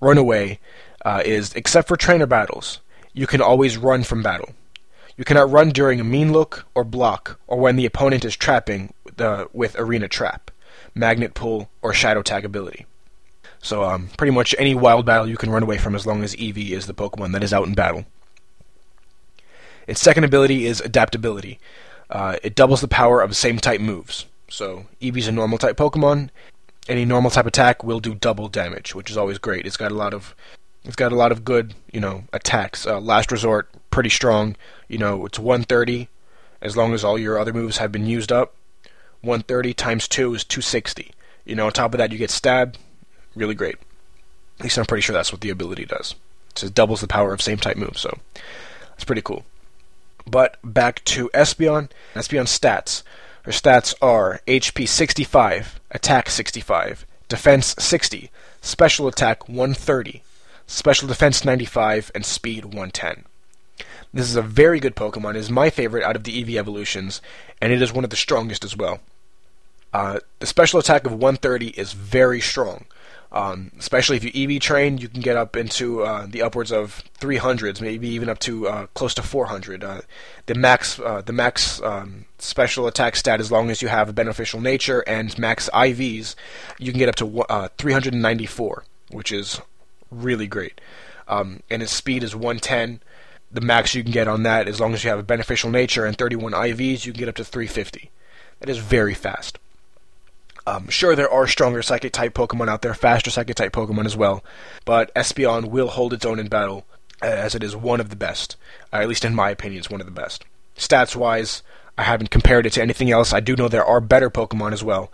Runaway 0.00 0.58
uh, 1.04 1.22
is, 1.24 1.52
except 1.54 1.88
for 1.88 1.96
trainer 1.96 2.26
battles, 2.26 2.80
you 3.12 3.26
can 3.26 3.40
always 3.40 3.76
run 3.76 4.02
from 4.04 4.22
battle. 4.22 4.50
You 5.16 5.24
cannot 5.24 5.50
run 5.50 5.70
during 5.70 6.00
a 6.00 6.04
mean 6.04 6.32
look 6.32 6.66
or 6.74 6.84
block, 6.84 7.38
or 7.46 7.58
when 7.58 7.76
the 7.76 7.86
opponent 7.86 8.24
is 8.24 8.36
trapping 8.36 8.94
the, 9.16 9.48
with 9.52 9.78
Arena 9.78 10.08
Trap, 10.08 10.50
Magnet 10.94 11.34
Pull, 11.34 11.68
or 11.82 11.92
Shadow 11.92 12.22
Tag 12.22 12.44
ability. 12.44 12.86
So, 13.62 13.84
um, 13.84 14.08
pretty 14.16 14.30
much 14.30 14.54
any 14.58 14.74
wild 14.74 15.04
battle 15.04 15.28
you 15.28 15.36
can 15.36 15.50
run 15.50 15.62
away 15.62 15.76
from 15.76 15.94
as 15.94 16.06
long 16.06 16.22
as 16.22 16.34
Eevee 16.36 16.70
is 16.70 16.86
the 16.86 16.94
Pokemon 16.94 17.32
that 17.32 17.44
is 17.44 17.52
out 17.52 17.66
in 17.66 17.74
battle. 17.74 18.06
Its 19.86 20.00
second 20.00 20.24
ability 20.24 20.66
is 20.66 20.80
Adaptability. 20.80 21.58
Uh, 22.10 22.36
it 22.42 22.54
doubles 22.54 22.80
the 22.80 22.88
power 22.88 23.20
of 23.22 23.36
same 23.36 23.58
type 23.58 23.80
moves. 23.80 24.26
So 24.48 24.86
Eevee's 25.00 25.28
a 25.28 25.32
normal 25.32 25.58
type 25.58 25.76
Pokemon. 25.76 26.30
Any 26.88 27.04
normal 27.04 27.30
type 27.30 27.46
attack 27.46 27.84
will 27.84 28.00
do 28.00 28.14
double 28.14 28.48
damage, 28.48 28.94
which 28.94 29.10
is 29.10 29.16
always 29.16 29.38
great. 29.38 29.64
It's 29.64 29.76
got 29.76 29.92
a 29.92 29.94
lot 29.94 30.12
of 30.12 30.34
it's 30.84 30.96
got 30.96 31.12
a 31.12 31.16
lot 31.16 31.30
of 31.30 31.44
good, 31.44 31.74
you 31.92 32.00
know, 32.00 32.24
attacks. 32.32 32.86
Uh, 32.86 33.00
Last 33.00 33.30
Resort, 33.30 33.68
pretty 33.90 34.08
strong. 34.08 34.56
You 34.88 34.98
know, 34.98 35.24
it's 35.26 35.38
130 35.38 36.08
as 36.60 36.76
long 36.76 36.94
as 36.94 37.04
all 37.04 37.18
your 37.18 37.38
other 37.38 37.52
moves 37.52 37.78
have 37.78 37.92
been 37.92 38.06
used 38.06 38.32
up. 38.32 38.54
130 39.20 39.74
times 39.74 40.08
2 40.08 40.34
is 40.34 40.44
260. 40.44 41.12
You 41.44 41.54
know, 41.54 41.66
on 41.66 41.72
top 41.72 41.94
of 41.94 41.98
that, 41.98 42.12
you 42.12 42.18
get 42.18 42.30
stabbed. 42.30 42.78
Really 43.34 43.54
great. 43.54 43.76
At 44.58 44.64
least 44.64 44.78
I'm 44.78 44.86
pretty 44.86 45.02
sure 45.02 45.14
that's 45.14 45.32
what 45.32 45.42
the 45.42 45.50
ability 45.50 45.84
does. 45.84 46.14
It 46.62 46.74
doubles 46.74 47.00
the 47.00 47.06
power 47.06 47.32
of 47.32 47.40
same 47.40 47.58
type 47.58 47.76
moves, 47.76 48.00
so 48.00 48.18
that's 48.90 49.04
pretty 49.04 49.22
cool. 49.22 49.44
But 50.30 50.58
back 50.62 51.04
to 51.06 51.28
Espeon. 51.34 51.90
Espeon 52.14 52.44
stats. 52.44 53.02
Her 53.42 53.52
stats 53.52 53.94
are 54.00 54.40
HP 54.46 54.86
65, 54.86 55.80
Attack 55.90 56.30
65, 56.30 57.06
Defense 57.28 57.74
60, 57.78 58.30
Special 58.60 59.08
Attack 59.08 59.48
130, 59.48 60.22
Special 60.66 61.08
Defense 61.08 61.44
95, 61.44 62.12
and 62.14 62.24
Speed 62.24 62.66
110. 62.66 63.24
This 64.12 64.28
is 64.28 64.36
a 64.36 64.42
very 64.42 64.78
good 64.78 64.94
Pokemon. 64.94 65.30
It 65.30 65.38
is 65.38 65.50
my 65.50 65.70
favorite 65.70 66.04
out 66.04 66.16
of 66.16 66.24
the 66.24 66.44
Eevee 66.44 66.58
evolutions, 66.58 67.22
and 67.60 67.72
it 67.72 67.80
is 67.80 67.92
one 67.92 68.04
of 68.04 68.10
the 68.10 68.16
strongest 68.16 68.62
as 68.62 68.76
well. 68.76 69.00
Uh, 69.92 70.20
the 70.38 70.46
special 70.46 70.78
attack 70.78 71.06
of 71.06 71.12
130 71.12 71.68
is 71.70 71.92
very 71.92 72.40
strong. 72.40 72.84
Um, 73.32 73.70
especially 73.78 74.16
if 74.16 74.24
you 74.24 74.56
EV 74.56 74.60
train, 74.60 74.98
you 74.98 75.08
can 75.08 75.20
get 75.20 75.36
up 75.36 75.56
into 75.56 76.02
uh, 76.02 76.26
the 76.26 76.42
upwards 76.42 76.72
of 76.72 77.04
300s, 77.20 77.80
maybe 77.80 78.08
even 78.08 78.28
up 78.28 78.40
to 78.40 78.66
uh, 78.66 78.86
close 78.88 79.14
to 79.14 79.22
400. 79.22 79.84
Uh, 79.84 80.00
the 80.46 80.56
max, 80.56 80.98
uh, 80.98 81.22
the 81.24 81.32
max 81.32 81.80
um, 81.82 82.24
special 82.38 82.88
attack 82.88 83.14
stat, 83.14 83.38
as 83.38 83.52
long 83.52 83.70
as 83.70 83.82
you 83.82 83.88
have 83.88 84.08
a 84.08 84.12
beneficial 84.12 84.60
nature 84.60 85.04
and 85.06 85.38
max 85.38 85.70
IVs, 85.72 86.34
you 86.78 86.90
can 86.90 86.98
get 86.98 87.08
up 87.08 87.14
to 87.16 87.42
uh, 87.42 87.68
394, 87.78 88.84
which 89.12 89.30
is 89.30 89.60
really 90.10 90.48
great. 90.48 90.80
Um, 91.28 91.62
and 91.70 91.82
its 91.82 91.92
speed 91.92 92.24
is 92.24 92.34
110. 92.34 93.00
The 93.52 93.60
max 93.60 93.94
you 93.94 94.02
can 94.02 94.12
get 94.12 94.26
on 94.26 94.42
that, 94.42 94.66
as 94.66 94.80
long 94.80 94.92
as 94.92 95.04
you 95.04 95.10
have 95.10 95.20
a 95.20 95.24
beneficial 95.24 95.70
nature 95.70 96.04
and 96.04 96.18
31 96.18 96.52
IVs, 96.52 97.06
you 97.06 97.12
can 97.12 97.20
get 97.20 97.28
up 97.28 97.36
to 97.36 97.44
350. 97.44 98.10
That 98.58 98.68
is 98.68 98.78
very 98.78 99.14
fast. 99.14 99.58
Um, 100.70 100.88
sure, 100.88 101.16
there 101.16 101.30
are 101.30 101.48
stronger 101.48 101.82
psychic 101.82 102.12
type 102.12 102.32
Pokemon 102.32 102.68
out 102.68 102.82
there, 102.82 102.94
faster 102.94 103.28
psychic 103.28 103.56
type 103.56 103.72
Pokemon 103.72 104.06
as 104.06 104.16
well, 104.16 104.44
but 104.84 105.12
Espeon 105.14 105.64
will 105.64 105.88
hold 105.88 106.12
its 106.12 106.24
own 106.24 106.38
in 106.38 106.46
battle, 106.46 106.86
as 107.20 107.56
it 107.56 107.64
is 107.64 107.74
one 107.74 108.00
of 108.00 108.08
the 108.08 108.14
best. 108.14 108.56
Uh, 108.92 108.98
at 108.98 109.08
least 109.08 109.24
in 109.24 109.34
my 109.34 109.50
opinion, 109.50 109.80
it's 109.80 109.90
one 109.90 110.00
of 110.00 110.06
the 110.06 110.12
best. 110.12 110.44
Stats 110.76 111.16
wise, 111.16 111.64
I 111.98 112.04
haven't 112.04 112.30
compared 112.30 112.66
it 112.66 112.74
to 112.74 112.82
anything 112.82 113.10
else. 113.10 113.32
I 113.32 113.40
do 113.40 113.56
know 113.56 113.66
there 113.66 113.84
are 113.84 114.00
better 114.00 114.30
Pokemon 114.30 114.72
as 114.72 114.84
well, 114.84 115.10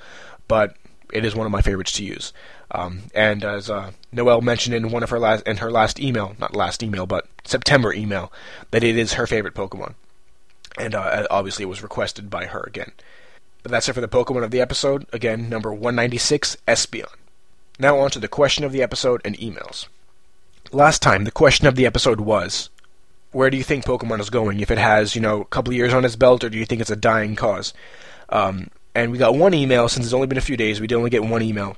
but 0.47 0.77
it 1.11 1.25
is 1.25 1.35
one 1.35 1.47
of 1.47 1.53
my 1.53 1.63
favorites 1.63 1.93
to 1.93 2.05
use. 2.05 2.35
Um, 2.71 3.05
and 3.15 3.43
as 3.43 3.71
uh, 3.71 3.93
Noelle 4.13 4.43
mentioned 4.43 4.77
in 4.77 4.91
one 4.91 5.03
of 5.03 5.09
her 5.09 5.19
last 5.19 5.47
in 5.47 5.57
her 5.59 5.71
last 5.71 5.99
email, 5.99 6.37
not 6.39 6.55
last 6.55 6.83
email, 6.83 7.07
but 7.07 7.29
September 7.45 7.95
email, 7.95 8.31
that 8.73 8.85
it 8.85 8.99
is 8.99 9.15
her 9.15 9.27
favorite 9.27 9.55
Pokemon, 9.55 9.95
and 10.77 10.95
uh, 10.95 11.27
obviously 11.31 11.63
it 11.63 11.69
was 11.69 11.83
requested 11.83 12.29
by 12.29 12.45
her 12.45 12.63
again. 12.67 12.93
But 13.67 13.73
that's 13.73 13.89
it 13.89 13.95
for 13.95 14.01
the 14.01 14.07
Pokemon 14.07 14.45
of 14.45 14.53
the 14.53 14.61
episode. 14.61 15.07
Again, 15.13 15.49
number 15.49 15.73
196, 15.73 16.57
Espeon. 16.69 17.13
Now 17.81 17.99
on 17.99 18.11
to 18.11 18.21
the 18.21 18.29
question 18.29 18.63
of 18.63 18.71
the 18.71 18.81
episode 18.81 19.21
and 19.25 19.37
emails. 19.39 19.89
Last 20.71 21.03
time, 21.03 21.25
the 21.25 21.33
question 21.33 21.67
of 21.67 21.75
the 21.75 21.85
episode 21.85 22.21
was, 22.21 22.71
where 23.33 23.51
do 23.51 23.57
you 23.57 23.65
think 23.65 23.85
Pokemon 23.85 24.21
is 24.21 24.31
going? 24.31 24.61
If 24.61 24.71
it 24.71 24.79
has, 24.79 25.17
you 25.17 25.21
know, 25.21 25.41
a 25.41 25.47
couple 25.47 25.73
years 25.75 25.93
on 25.93 26.05
its 26.05 26.15
belt, 26.15 26.45
or 26.45 26.49
do 26.49 26.57
you 26.57 26.65
think 26.65 26.81
it's 26.81 26.93
a 26.93 26.95
dying 26.95 27.35
cause? 27.35 27.75
Um, 28.29 28.69
and 28.95 29.11
we 29.11 29.19
got 29.19 29.35
one 29.35 29.53
email, 29.53 29.89
since 29.89 30.07
it's 30.07 30.15
only 30.15 30.29
been 30.29 30.39
a 30.39 30.41
few 30.41 30.57
days, 30.57 30.81
we 30.81 30.87
did 30.87 30.95
only 30.95 31.11
get 31.11 31.25
one 31.25 31.43
email 31.43 31.77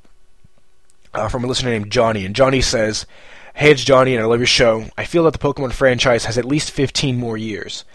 uh, 1.15 1.29
from 1.29 1.43
a 1.43 1.47
listener 1.47 1.71
named 1.71 1.91
Johnny. 1.91 2.27
And 2.27 2.37
Johnny 2.37 2.61
says, 2.61 3.07
Hey, 3.55 3.71
it's 3.71 3.83
Johnny, 3.83 4.15
and 4.15 4.23
I 4.23 4.27
love 4.27 4.41
your 4.41 4.47
show. 4.47 4.85
I 4.99 5.07
feel 5.07 5.25
that 5.25 5.33
the 5.33 5.39
Pokemon 5.39 5.73
franchise 5.73 6.27
has 6.27 6.37
at 6.37 6.45
least 6.45 6.71
15 6.71 7.17
more 7.17 7.39
years. 7.39 7.87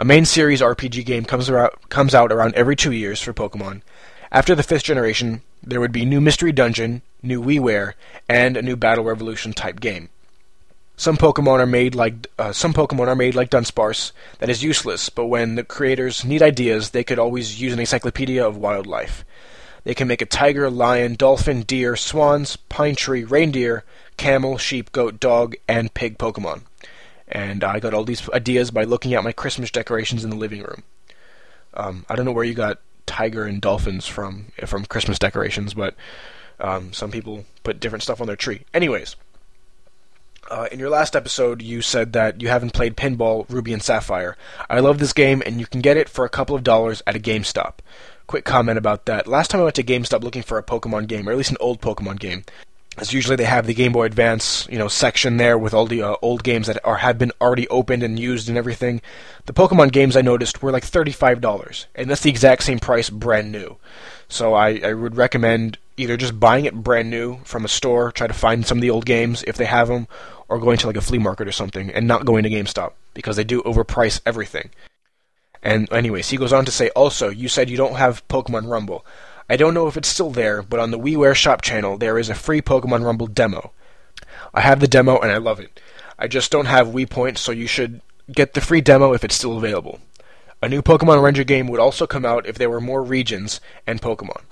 A 0.00 0.04
main 0.04 0.24
series 0.26 0.60
RPG 0.60 1.04
game 1.06 1.24
comes, 1.24 1.50
around, 1.50 1.72
comes 1.88 2.14
out 2.14 2.30
around 2.30 2.54
every 2.54 2.76
two 2.76 2.92
years 2.92 3.20
for 3.20 3.32
Pokemon. 3.32 3.82
After 4.30 4.54
the 4.54 4.62
fifth 4.62 4.84
generation, 4.84 5.42
there 5.60 5.80
would 5.80 5.90
be 5.90 6.04
new 6.04 6.20
Mystery 6.20 6.52
Dungeon, 6.52 7.02
new 7.20 7.42
WiiWare, 7.42 7.94
and 8.28 8.56
a 8.56 8.62
new 8.62 8.76
Battle 8.76 9.02
Revolution 9.02 9.52
type 9.52 9.80
game. 9.80 10.08
Some 10.96 11.16
Pokemon 11.16 11.58
are 11.58 11.66
made 11.66 11.96
like 11.96 12.28
uh, 12.38 12.52
some 12.52 12.72
Pokemon 12.72 13.08
are 13.08 13.16
made 13.16 13.34
like 13.34 13.50
Dunsparce 13.50 14.12
that 14.38 14.48
is 14.48 14.62
useless, 14.62 15.10
but 15.10 15.26
when 15.26 15.56
the 15.56 15.64
creators 15.64 16.24
need 16.24 16.42
ideas, 16.42 16.90
they 16.90 17.02
could 17.02 17.18
always 17.18 17.60
use 17.60 17.72
an 17.72 17.80
encyclopedia 17.80 18.46
of 18.46 18.56
wildlife. 18.56 19.24
They 19.82 19.94
can 19.94 20.06
make 20.06 20.22
a 20.22 20.26
tiger, 20.26 20.70
lion, 20.70 21.16
dolphin, 21.16 21.62
deer, 21.62 21.96
swans, 21.96 22.54
pine 22.54 22.94
tree, 22.94 23.24
reindeer, 23.24 23.82
camel, 24.16 24.58
sheep, 24.58 24.92
goat, 24.92 25.18
dog, 25.18 25.56
and 25.66 25.92
pig 25.92 26.18
Pokemon. 26.18 26.62
And 27.30 27.62
I 27.62 27.78
got 27.78 27.94
all 27.94 28.04
these 28.04 28.28
ideas 28.30 28.70
by 28.70 28.84
looking 28.84 29.14
at 29.14 29.24
my 29.24 29.32
Christmas 29.32 29.70
decorations 29.70 30.24
in 30.24 30.30
the 30.30 30.36
living 30.36 30.62
room. 30.62 30.82
Um, 31.74 32.06
I 32.08 32.16
don't 32.16 32.24
know 32.24 32.32
where 32.32 32.44
you 32.44 32.54
got 32.54 32.80
tiger 33.06 33.44
and 33.44 33.60
dolphins 33.60 34.06
from 34.06 34.46
from 34.66 34.84
Christmas 34.86 35.18
decorations, 35.18 35.74
but 35.74 35.94
um, 36.60 36.92
some 36.92 37.10
people 37.10 37.44
put 37.62 37.80
different 37.80 38.02
stuff 38.02 38.20
on 38.20 38.26
their 38.26 38.36
tree. 38.36 38.62
Anyways, 38.72 39.16
uh, 40.50 40.68
in 40.72 40.78
your 40.78 40.90
last 40.90 41.14
episode, 41.14 41.62
you 41.62 41.82
said 41.82 42.12
that 42.14 42.40
you 42.40 42.48
haven't 42.48 42.72
played 42.72 42.96
Pinball 42.96 43.48
Ruby 43.48 43.72
and 43.72 43.82
Sapphire. 43.82 44.36
I 44.68 44.80
love 44.80 44.98
this 44.98 45.12
game, 45.12 45.42
and 45.44 45.60
you 45.60 45.66
can 45.66 45.80
get 45.80 45.96
it 45.96 46.08
for 46.08 46.24
a 46.24 46.30
couple 46.30 46.56
of 46.56 46.64
dollars 46.64 47.02
at 47.06 47.16
a 47.16 47.20
GameStop. 47.20 47.74
Quick 48.26 48.44
comment 48.44 48.78
about 48.78 49.06
that. 49.06 49.26
Last 49.26 49.50
time 49.50 49.60
I 49.60 49.64
went 49.64 49.76
to 49.76 49.82
GameStop 49.82 50.22
looking 50.22 50.42
for 50.42 50.58
a 50.58 50.62
Pokemon 50.62 51.06
game, 51.06 51.28
or 51.28 51.32
at 51.32 51.38
least 51.38 51.50
an 51.50 51.56
old 51.60 51.80
Pokemon 51.80 52.18
game, 52.18 52.44
as 53.00 53.12
usually 53.12 53.36
they 53.36 53.44
have 53.44 53.66
the 53.66 53.74
Game 53.74 53.92
Boy 53.92 54.04
Advance, 54.04 54.66
you 54.70 54.78
know, 54.78 54.88
section 54.88 55.36
there 55.36 55.56
with 55.56 55.74
all 55.74 55.86
the 55.86 56.02
uh, 56.02 56.16
old 56.22 56.42
games 56.42 56.66
that 56.66 56.84
are 56.84 56.96
have 56.96 57.18
been 57.18 57.32
already 57.40 57.68
opened 57.68 58.02
and 58.02 58.18
used 58.18 58.48
and 58.48 58.58
everything. 58.58 59.00
The 59.46 59.52
Pokemon 59.52 59.92
games 59.92 60.16
I 60.16 60.22
noticed 60.22 60.62
were 60.62 60.72
like 60.72 60.84
thirty-five 60.84 61.40
dollars, 61.40 61.86
and 61.94 62.10
that's 62.10 62.22
the 62.22 62.30
exact 62.30 62.64
same 62.64 62.78
price 62.78 63.10
brand 63.10 63.52
new. 63.52 63.76
So 64.28 64.54
I, 64.54 64.80
I 64.84 64.92
would 64.92 65.16
recommend 65.16 65.78
either 65.96 66.16
just 66.16 66.38
buying 66.38 66.64
it 66.64 66.74
brand 66.74 67.10
new 67.10 67.38
from 67.44 67.64
a 67.64 67.68
store, 67.68 68.12
try 68.12 68.26
to 68.26 68.34
find 68.34 68.66
some 68.66 68.78
of 68.78 68.82
the 68.82 68.90
old 68.90 69.06
games 69.06 69.42
if 69.46 69.56
they 69.56 69.64
have 69.64 69.88
them, 69.88 70.06
or 70.48 70.58
going 70.58 70.78
to 70.78 70.86
like 70.86 70.96
a 70.96 71.00
flea 71.00 71.18
market 71.18 71.48
or 71.48 71.52
something, 71.52 71.90
and 71.90 72.06
not 72.06 72.26
going 72.26 72.42
to 72.44 72.50
GameStop 72.50 72.92
because 73.14 73.36
they 73.36 73.44
do 73.44 73.62
overprice 73.62 74.20
everything. 74.24 74.70
And 75.62 75.92
anyways, 75.92 76.28
he 76.28 76.36
goes 76.36 76.52
on 76.52 76.64
to 76.66 76.70
say, 76.70 76.88
also, 76.90 77.30
you 77.30 77.48
said 77.48 77.68
you 77.68 77.76
don't 77.76 77.96
have 77.96 78.26
Pokemon 78.28 78.70
Rumble. 78.70 79.04
I 79.48 79.56
don't 79.56 79.74
know 79.74 79.86
if 79.86 79.96
it's 79.96 80.08
still 80.08 80.30
there, 80.30 80.62
but 80.62 80.78
on 80.78 80.90
the 80.90 80.98
WiiWare 80.98 81.34
Shop 81.34 81.62
channel, 81.62 81.96
there 81.96 82.18
is 82.18 82.28
a 82.28 82.34
free 82.34 82.60
Pokemon 82.60 83.04
Rumble 83.04 83.26
demo. 83.26 83.72
I 84.52 84.60
have 84.60 84.80
the 84.80 84.86
demo 84.86 85.18
and 85.18 85.32
I 85.32 85.38
love 85.38 85.58
it. 85.58 85.80
I 86.18 86.28
just 86.28 86.50
don't 86.50 86.66
have 86.66 86.88
Wii 86.88 87.08
points, 87.08 87.40
so 87.40 87.52
you 87.52 87.66
should 87.66 88.02
get 88.30 88.52
the 88.52 88.60
free 88.60 88.82
demo 88.82 89.14
if 89.14 89.24
it's 89.24 89.34
still 89.34 89.56
available. 89.56 90.00
A 90.60 90.68
new 90.68 90.82
Pokemon 90.82 91.22
Ranger 91.22 91.44
game 91.44 91.66
would 91.68 91.80
also 91.80 92.06
come 92.06 92.26
out 92.26 92.46
if 92.46 92.58
there 92.58 92.68
were 92.68 92.80
more 92.80 93.02
regions 93.02 93.60
and 93.86 94.02
Pokemon. 94.02 94.42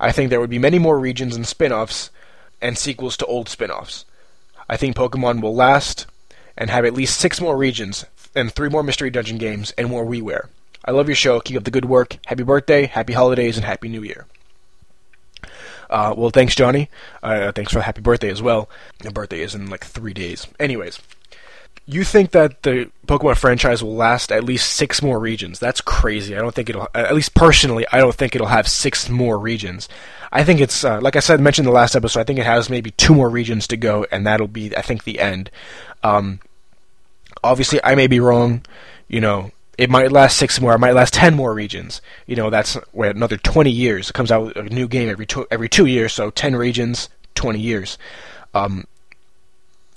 I 0.00 0.10
think 0.10 0.30
there 0.30 0.40
would 0.40 0.50
be 0.50 0.58
many 0.58 0.78
more 0.78 0.98
regions 0.98 1.36
and 1.36 1.46
spin 1.46 1.72
offs 1.72 2.10
and 2.60 2.76
sequels 2.76 3.16
to 3.18 3.26
old 3.26 3.48
spin 3.48 3.70
offs. 3.70 4.04
I 4.68 4.76
think 4.76 4.96
Pokemon 4.96 5.42
will 5.42 5.54
last 5.54 6.06
and 6.56 6.70
have 6.70 6.84
at 6.84 6.94
least 6.94 7.20
six 7.20 7.40
more 7.40 7.56
regions 7.56 8.06
and 8.34 8.50
three 8.50 8.68
more 8.68 8.82
Mystery 8.82 9.10
Dungeon 9.10 9.38
games 9.38 9.72
and 9.78 9.88
more 9.88 10.04
WiiWare. 10.04 10.48
I 10.84 10.90
love 10.90 11.08
your 11.08 11.16
show. 11.16 11.40
Keep 11.40 11.58
up 11.58 11.64
the 11.64 11.70
good 11.70 11.86
work. 11.86 12.18
Happy 12.26 12.42
birthday, 12.42 12.86
happy 12.86 13.12
holidays, 13.12 13.56
and 13.56 13.64
happy 13.64 13.88
new 13.88 14.02
year. 14.02 14.26
Uh, 15.88 16.14
well, 16.16 16.30
thanks, 16.30 16.54
Johnny. 16.54 16.90
Uh, 17.22 17.52
thanks 17.52 17.72
for 17.72 17.78
the 17.78 17.84
happy 17.84 18.00
birthday 18.00 18.30
as 18.30 18.42
well. 18.42 18.68
The 19.00 19.10
birthday 19.10 19.40
is 19.40 19.54
in 19.54 19.68
like 19.70 19.84
three 19.84 20.12
days. 20.12 20.46
Anyways, 20.58 21.00
you 21.86 22.04
think 22.04 22.30
that 22.30 22.62
the 22.62 22.90
Pokemon 23.06 23.36
franchise 23.36 23.82
will 23.82 23.94
last 23.94 24.32
at 24.32 24.44
least 24.44 24.72
six 24.72 25.02
more 25.02 25.18
regions? 25.18 25.58
That's 25.58 25.80
crazy. 25.80 26.36
I 26.36 26.40
don't 26.40 26.54
think 26.54 26.70
it'll. 26.70 26.88
At 26.94 27.14
least 27.14 27.34
personally, 27.34 27.86
I 27.92 27.98
don't 27.98 28.14
think 28.14 28.34
it'll 28.34 28.46
have 28.46 28.66
six 28.66 29.08
more 29.08 29.38
regions. 29.38 29.88
I 30.32 30.44
think 30.44 30.60
it's 30.60 30.84
uh, 30.84 31.00
like 31.00 31.16
I 31.16 31.20
said, 31.20 31.40
mentioned 31.40 31.66
in 31.66 31.72
the 31.72 31.78
last 31.78 31.94
episode. 31.94 32.20
I 32.20 32.24
think 32.24 32.38
it 32.38 32.46
has 32.46 32.70
maybe 32.70 32.90
two 32.92 33.14
more 33.14 33.28
regions 33.28 33.66
to 33.68 33.76
go, 33.76 34.06
and 34.10 34.26
that'll 34.26 34.48
be, 34.48 34.74
I 34.76 34.82
think, 34.82 35.04
the 35.04 35.20
end. 35.20 35.50
Um, 36.02 36.40
obviously, 37.42 37.80
I 37.84 37.94
may 37.94 38.06
be 38.06 38.20
wrong. 38.20 38.64
You 39.06 39.20
know, 39.20 39.50
it 39.78 39.90
might 39.90 40.12
last 40.12 40.36
six 40.36 40.60
more. 40.60 40.74
It 40.74 40.78
might 40.78 40.94
last 40.94 41.14
ten 41.14 41.34
more 41.34 41.54
regions. 41.54 42.00
You 42.26 42.36
know, 42.36 42.50
that's 42.50 42.74
where 42.92 43.10
another 43.10 43.36
twenty 43.36 43.70
years. 43.70 44.10
It 44.10 44.12
comes 44.12 44.30
out 44.30 44.46
with 44.46 44.56
a 44.56 44.62
new 44.62 44.88
game 44.88 45.08
every 45.08 45.26
two 45.26 45.46
every 45.50 45.68
two 45.68 45.86
years, 45.86 46.12
so 46.12 46.30
ten 46.30 46.56
regions, 46.56 47.08
twenty 47.34 47.60
years. 47.60 47.98
Um, 48.54 48.84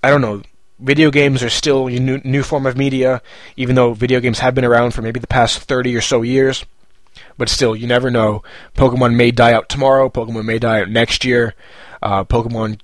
I 0.03 0.10
don't 0.10 0.22
know. 0.22 0.41
Video 0.79 1.10
games 1.10 1.41
are 1.41 1.50
still 1.50 1.88
a 1.88 2.00
new, 2.00 2.22
new 2.24 2.43
form 2.43 2.67
of 2.67 2.77
media, 2.77 3.22
even 3.55 3.75
though 3.75 3.93
video 3.93 4.19
games 4.19 4.39
have 4.39 4.53
been 4.53 4.65
around 4.65 4.91
for 4.91 5.01
maybe 5.01 5.19
the 5.19 5.27
past 5.27 5.60
thirty 5.60 5.96
or 5.96 6.01
so 6.01 6.22
years. 6.22 6.65
But 7.38 7.50
still, 7.50 7.75
you 7.75 7.88
never 7.88 8.12
know. 8.12 8.43
Pokemon 8.75 9.15
may 9.15 9.31
die 9.31 9.53
out 9.53 9.69
tomorrow. 9.69 10.10
Pokemon 10.10 10.46
may 10.46 10.60
die 10.60 10.81
out 10.81 10.89
next 10.89 11.25
year. 11.25 11.55
Uh, 12.01 12.24
Pokemon, 12.24 12.79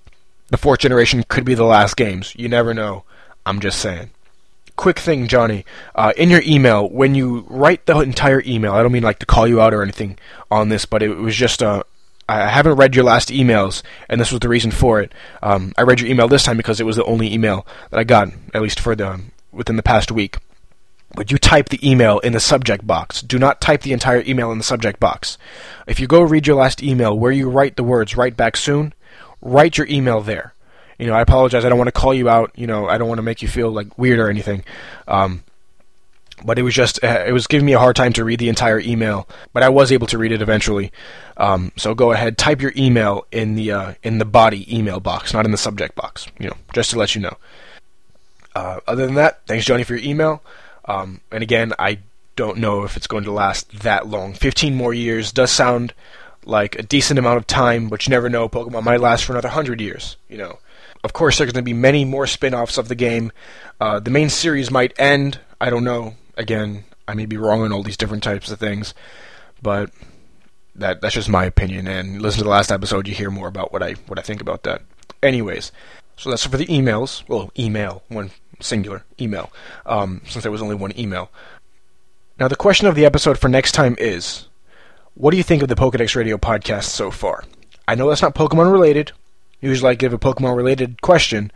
the 0.47 0.57
fourth 0.57 0.79
generation 0.79 1.23
could 1.27 1.45
be 1.45 1.53
the 1.53 1.65
last 1.65 1.95
games. 1.95 2.33
You 2.35 2.49
never 2.49 2.73
know. 2.73 3.03
I'm 3.45 3.59
just 3.59 3.79
saying 3.79 4.09
quick 4.75 4.99
thing, 4.99 5.27
Johnny. 5.27 5.65
Uh, 5.95 6.13
in 6.17 6.29
your 6.29 6.41
email, 6.45 6.89
when 6.89 7.15
you 7.15 7.45
write 7.49 7.85
the 7.85 7.99
entire 7.99 8.41
email, 8.45 8.73
I 8.73 8.83
don't 8.83 8.91
mean 8.91 9.03
like 9.03 9.19
to 9.19 9.25
call 9.25 9.47
you 9.47 9.61
out 9.61 9.73
or 9.73 9.81
anything 9.81 10.17
on 10.51 10.69
this, 10.69 10.85
but 10.85 11.03
it 11.03 11.09
was 11.17 11.35
just 11.35 11.61
uh, 11.63 11.83
I 12.27 12.47
haven't 12.47 12.75
read 12.75 12.95
your 12.95 13.05
last 13.05 13.29
emails, 13.29 13.83
and 14.09 14.19
this 14.19 14.31
was 14.31 14.39
the 14.39 14.49
reason 14.49 14.71
for 14.71 15.01
it. 15.01 15.13
Um, 15.41 15.73
I 15.77 15.81
read 15.81 15.99
your 15.99 16.09
email 16.09 16.27
this 16.27 16.43
time 16.43 16.57
because 16.57 16.79
it 16.79 16.85
was 16.85 16.95
the 16.95 17.03
only 17.05 17.33
email 17.33 17.67
that 17.89 17.99
I 17.99 18.03
got, 18.03 18.29
at 18.53 18.61
least 18.61 18.79
for 18.79 18.95
the 18.95 19.21
within 19.51 19.75
the 19.75 19.83
past 19.83 20.11
week. 20.11 20.37
But 21.15 21.31
you 21.31 21.37
type 21.37 21.69
the 21.69 21.87
email 21.87 22.17
in 22.19 22.33
the 22.33 22.39
subject 22.39 22.87
box. 22.87 23.21
Do 23.21 23.37
not 23.37 23.61
type 23.61 23.81
the 23.81 23.93
entire 23.93 24.23
email 24.25 24.51
in 24.51 24.57
the 24.57 24.63
subject 24.63 24.99
box. 24.99 25.37
If 25.85 25.99
you 25.99 26.07
go 26.07 26.23
read 26.23 26.47
your 26.47 26.55
last 26.55 26.81
email 26.81 27.15
where 27.15 27.31
you 27.31 27.49
write 27.49 27.75
the 27.75 27.83
words 27.83 28.17
"write 28.17 28.35
back 28.35 28.57
soon," 28.57 28.93
write 29.41 29.77
your 29.77 29.87
email 29.87 30.21
there 30.21 30.52
you 30.97 31.07
know, 31.07 31.13
I 31.13 31.21
apologize. 31.21 31.65
I 31.65 31.69
don't 31.69 31.77
want 31.77 31.87
to 31.87 31.99
call 31.99 32.13
you 32.13 32.29
out. 32.29 32.51
You 32.55 32.67
know, 32.67 32.87
I 32.87 32.97
don't 32.97 33.07
want 33.07 33.19
to 33.19 33.23
make 33.23 33.41
you 33.41 33.47
feel 33.47 33.71
like 33.71 33.97
weird 33.97 34.19
or 34.19 34.29
anything. 34.29 34.63
Um, 35.07 35.43
but 36.43 36.59
it 36.59 36.63
was 36.63 36.73
just 36.73 37.03
uh, 37.03 37.23
it 37.25 37.31
was 37.31 37.47
giving 37.47 37.65
me 37.65 37.73
a 37.73 37.79
hard 37.79 37.95
time 37.95 38.13
to 38.13 38.23
read 38.23 38.39
the 38.39 38.49
entire 38.49 38.79
email, 38.79 39.27
but 39.53 39.63
I 39.63 39.69
was 39.69 39.91
able 39.91 40.07
to 40.07 40.17
read 40.17 40.31
it 40.31 40.41
eventually. 40.41 40.91
Um, 41.37 41.71
so 41.77 41.95
go 41.95 42.11
ahead, 42.11 42.37
type 42.37 42.61
your 42.61 42.73
email 42.75 43.25
in 43.31 43.55
the 43.55 43.71
uh, 43.71 43.93
in 44.03 44.17
the 44.17 44.25
body 44.25 44.75
email 44.75 44.99
box, 44.99 45.33
not 45.33 45.45
in 45.45 45.51
the 45.51 45.57
subject 45.57 45.95
box. 45.95 46.27
You 46.39 46.49
know, 46.49 46.57
just 46.73 46.91
to 46.91 46.99
let 46.99 47.15
you 47.15 47.21
know. 47.21 47.37
Uh, 48.55 48.79
other 48.87 49.05
than 49.05 49.15
that, 49.15 49.45
thanks 49.47 49.65
Johnny 49.65 49.83
for 49.83 49.95
your 49.95 50.05
email. 50.07 50.43
Um, 50.85 51.21
and 51.31 51.41
again, 51.41 51.73
I 51.79 51.99
don't 52.35 52.57
know 52.57 52.83
if 52.83 52.97
it's 52.97 53.07
going 53.07 53.23
to 53.23 53.31
last 53.31 53.81
that 53.81 54.07
long. 54.07 54.33
15 54.33 54.75
more 54.75 54.93
years 54.93 55.31
does 55.31 55.51
sound 55.51 55.93
like 56.45 56.77
a 56.77 56.83
decent 56.83 57.17
amount 57.17 57.37
of 57.37 57.47
time, 57.47 57.89
but 57.89 58.05
you 58.05 58.11
never 58.11 58.29
know. 58.29 58.49
Pokemon 58.49 58.83
might 58.83 58.99
last 58.99 59.23
for 59.23 59.33
another 59.33 59.49
hundred 59.49 59.81
years. 59.81 60.17
You 60.29 60.37
know, 60.37 60.59
of 61.03 61.13
course, 61.13 61.37
there's 61.37 61.51
going 61.51 61.63
to 61.63 61.65
be 61.65 61.73
many 61.73 62.05
more 62.05 62.27
spin 62.27 62.53
offs 62.53 62.77
of 62.77 62.87
the 62.87 62.95
game. 62.95 63.31
Uh, 63.79 63.99
the 63.99 64.11
main 64.11 64.29
series 64.29 64.71
might 64.71 64.97
end. 64.97 65.39
I 65.59 65.69
don't 65.69 65.83
know. 65.83 66.15
Again, 66.37 66.85
I 67.07 67.13
may 67.13 67.25
be 67.25 67.37
wrong 67.37 67.61
on 67.61 67.73
all 67.73 67.83
these 67.83 67.97
different 67.97 68.23
types 68.23 68.49
of 68.51 68.59
things, 68.59 68.93
but 69.61 69.91
that 70.75 71.01
that's 71.01 71.13
just 71.13 71.29
my 71.29 71.45
opinion. 71.45 71.87
And 71.87 72.21
listen 72.21 72.39
to 72.39 72.43
the 72.43 72.49
last 72.49 72.71
episode; 72.71 73.07
you 73.07 73.13
hear 73.13 73.29
more 73.29 73.47
about 73.47 73.73
what 73.73 73.83
I 73.83 73.93
what 74.07 74.17
I 74.17 74.21
think 74.21 74.41
about 74.41 74.63
that. 74.63 74.81
Anyways, 75.21 75.71
so 76.15 76.29
that's 76.29 76.45
for 76.45 76.57
the 76.57 76.65
emails. 76.65 77.27
Well, 77.27 77.51
email 77.57 78.03
one 78.07 78.31
singular 78.59 79.03
email, 79.19 79.51
um, 79.85 80.21
since 80.25 80.43
there 80.43 80.51
was 80.51 80.61
only 80.61 80.75
one 80.75 80.97
email. 80.97 81.29
Now, 82.39 82.47
the 82.47 82.55
question 82.55 82.87
of 82.87 82.95
the 82.95 83.05
episode 83.05 83.37
for 83.37 83.49
next 83.49 83.73
time 83.73 83.95
is: 83.99 84.47
What 85.13 85.31
do 85.31 85.37
you 85.37 85.43
think 85.43 85.61
of 85.61 85.67
the 85.67 85.75
Pokedex 85.75 86.15
Radio 86.15 86.37
podcast 86.37 86.85
so 86.85 87.11
far? 87.11 87.43
I 87.87 87.95
know 87.95 88.07
that's 88.07 88.21
not 88.21 88.35
Pokemon 88.35 88.71
related, 88.71 89.11
Usually 89.63 89.91
I 89.91 89.95
give 89.95 90.11
a 90.11 90.17
Pokemon 90.19 90.57
related 90.57 91.01
question, 91.01 91.49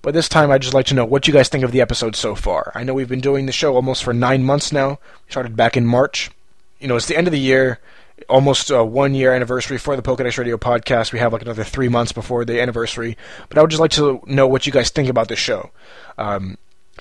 but 0.00 0.14
this 0.14 0.28
time 0.28 0.48
I'd 0.48 0.62
just 0.62 0.74
like 0.74 0.86
to 0.86 0.94
know 0.94 1.04
what 1.04 1.26
you 1.26 1.32
guys 1.32 1.48
think 1.48 1.64
of 1.64 1.72
the 1.72 1.80
episode 1.80 2.14
so 2.14 2.36
far. 2.36 2.70
I 2.76 2.84
know 2.84 2.94
we've 2.94 3.08
been 3.08 3.20
doing 3.20 3.46
the 3.46 3.52
show 3.52 3.74
almost 3.74 4.04
for 4.04 4.14
nine 4.14 4.44
months 4.44 4.70
now. 4.70 4.90
We 4.90 5.30
started 5.32 5.56
back 5.56 5.76
in 5.76 5.84
March. 5.84 6.30
You 6.78 6.86
know, 6.86 6.94
it's 6.94 7.06
the 7.06 7.16
end 7.16 7.26
of 7.26 7.32
the 7.32 7.40
year, 7.40 7.80
almost 8.28 8.70
a 8.70 8.84
one 8.84 9.12
year 9.12 9.34
anniversary 9.34 9.76
for 9.76 9.96
the 9.96 10.02
Pokedex 10.02 10.38
Radio 10.38 10.56
podcast. 10.56 11.12
We 11.12 11.18
have 11.18 11.32
like 11.32 11.42
another 11.42 11.64
three 11.64 11.88
months 11.88 12.12
before 12.12 12.44
the 12.44 12.62
anniversary. 12.62 13.16
But 13.48 13.58
I 13.58 13.60
would 13.60 13.70
just 13.70 13.80
like 13.80 13.90
to 13.92 14.22
know 14.24 14.46
what 14.46 14.64
you 14.64 14.72
guys 14.72 14.90
think 14.90 15.08
about 15.08 15.26
the 15.26 15.34
show. 15.34 15.72
Um, 16.16 16.58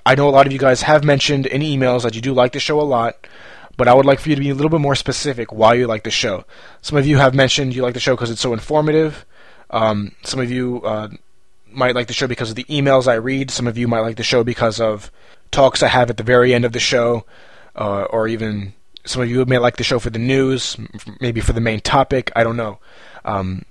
I 0.07 0.15
know 0.15 0.27
a 0.27 0.31
lot 0.31 0.47
of 0.47 0.53
you 0.53 0.59
guys 0.59 0.81
have 0.81 1.03
mentioned 1.03 1.45
in 1.45 1.61
emails 1.61 2.01
that 2.01 2.15
you 2.15 2.21
do 2.21 2.33
like 2.33 2.53
the 2.53 2.59
show 2.59 2.79
a 2.79 2.81
lot, 2.81 3.27
but 3.77 3.87
I 3.87 3.93
would 3.93 4.07
like 4.07 4.19
for 4.19 4.29
you 4.29 4.35
to 4.35 4.41
be 4.41 4.49
a 4.49 4.55
little 4.55 4.71
bit 4.71 4.81
more 4.81 4.95
specific 4.95 5.51
why 5.53 5.75
you 5.75 5.85
like 5.85 6.03
the 6.03 6.09
show. 6.09 6.45
Some 6.81 6.97
of 6.97 7.05
you 7.05 7.17
have 7.19 7.35
mentioned 7.35 7.75
you 7.75 7.83
like 7.83 7.93
the 7.93 7.99
show 7.99 8.15
because 8.15 8.31
it's 8.31 8.41
so 8.41 8.53
informative. 8.53 9.23
Um, 9.69 10.13
some 10.23 10.39
of 10.39 10.49
you 10.49 10.81
uh, 10.83 11.09
might 11.71 11.95
like 11.95 12.07
the 12.07 12.13
show 12.13 12.27
because 12.27 12.49
of 12.49 12.55
the 12.55 12.63
emails 12.65 13.07
I 13.07 13.15
read. 13.15 13.51
Some 13.51 13.67
of 13.67 13.77
you 13.77 13.87
might 13.87 14.01
like 14.01 14.17
the 14.17 14.23
show 14.23 14.43
because 14.43 14.79
of 14.79 15.11
talks 15.51 15.83
I 15.83 15.87
have 15.87 16.09
at 16.09 16.17
the 16.17 16.23
very 16.23 16.53
end 16.53 16.65
of 16.65 16.73
the 16.73 16.79
show, 16.79 17.25
uh, 17.75 18.03
or 18.03 18.27
even 18.27 18.73
some 19.05 19.21
of 19.21 19.29
you 19.29 19.43
may 19.45 19.57
like 19.57 19.77
the 19.77 19.83
show 19.83 19.99
for 19.99 20.09
the 20.09 20.19
news, 20.19 20.77
maybe 21.19 21.41
for 21.41 21.53
the 21.53 21.61
main 21.61 21.79
topic. 21.79 22.31
I 22.35 22.43
don't 22.43 22.57
know. 22.57 22.79
Um, 23.25 23.65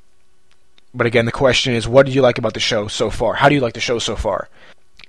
But 0.94 1.06
again, 1.06 1.26
the 1.26 1.32
question 1.32 1.74
is, 1.74 1.86
what 1.86 2.06
do 2.06 2.12
you 2.12 2.22
like 2.22 2.38
about 2.38 2.54
the 2.54 2.60
show 2.60 2.88
so 2.88 3.10
far? 3.10 3.34
How 3.34 3.48
do 3.50 3.54
you 3.54 3.60
like 3.60 3.74
the 3.74 3.80
show 3.80 3.98
so 3.98 4.16
far? 4.16 4.48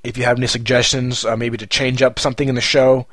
If 0.03 0.17
you 0.17 0.25
have 0.25 0.37
any 0.37 0.47
suggestions, 0.47 1.23
uh, 1.23 1.37
maybe 1.37 1.57
to 1.57 1.67
change 1.67 2.01
up 2.01 2.19
something 2.19 2.49
in 2.49 2.55
the 2.55 2.61
show, 2.61 3.07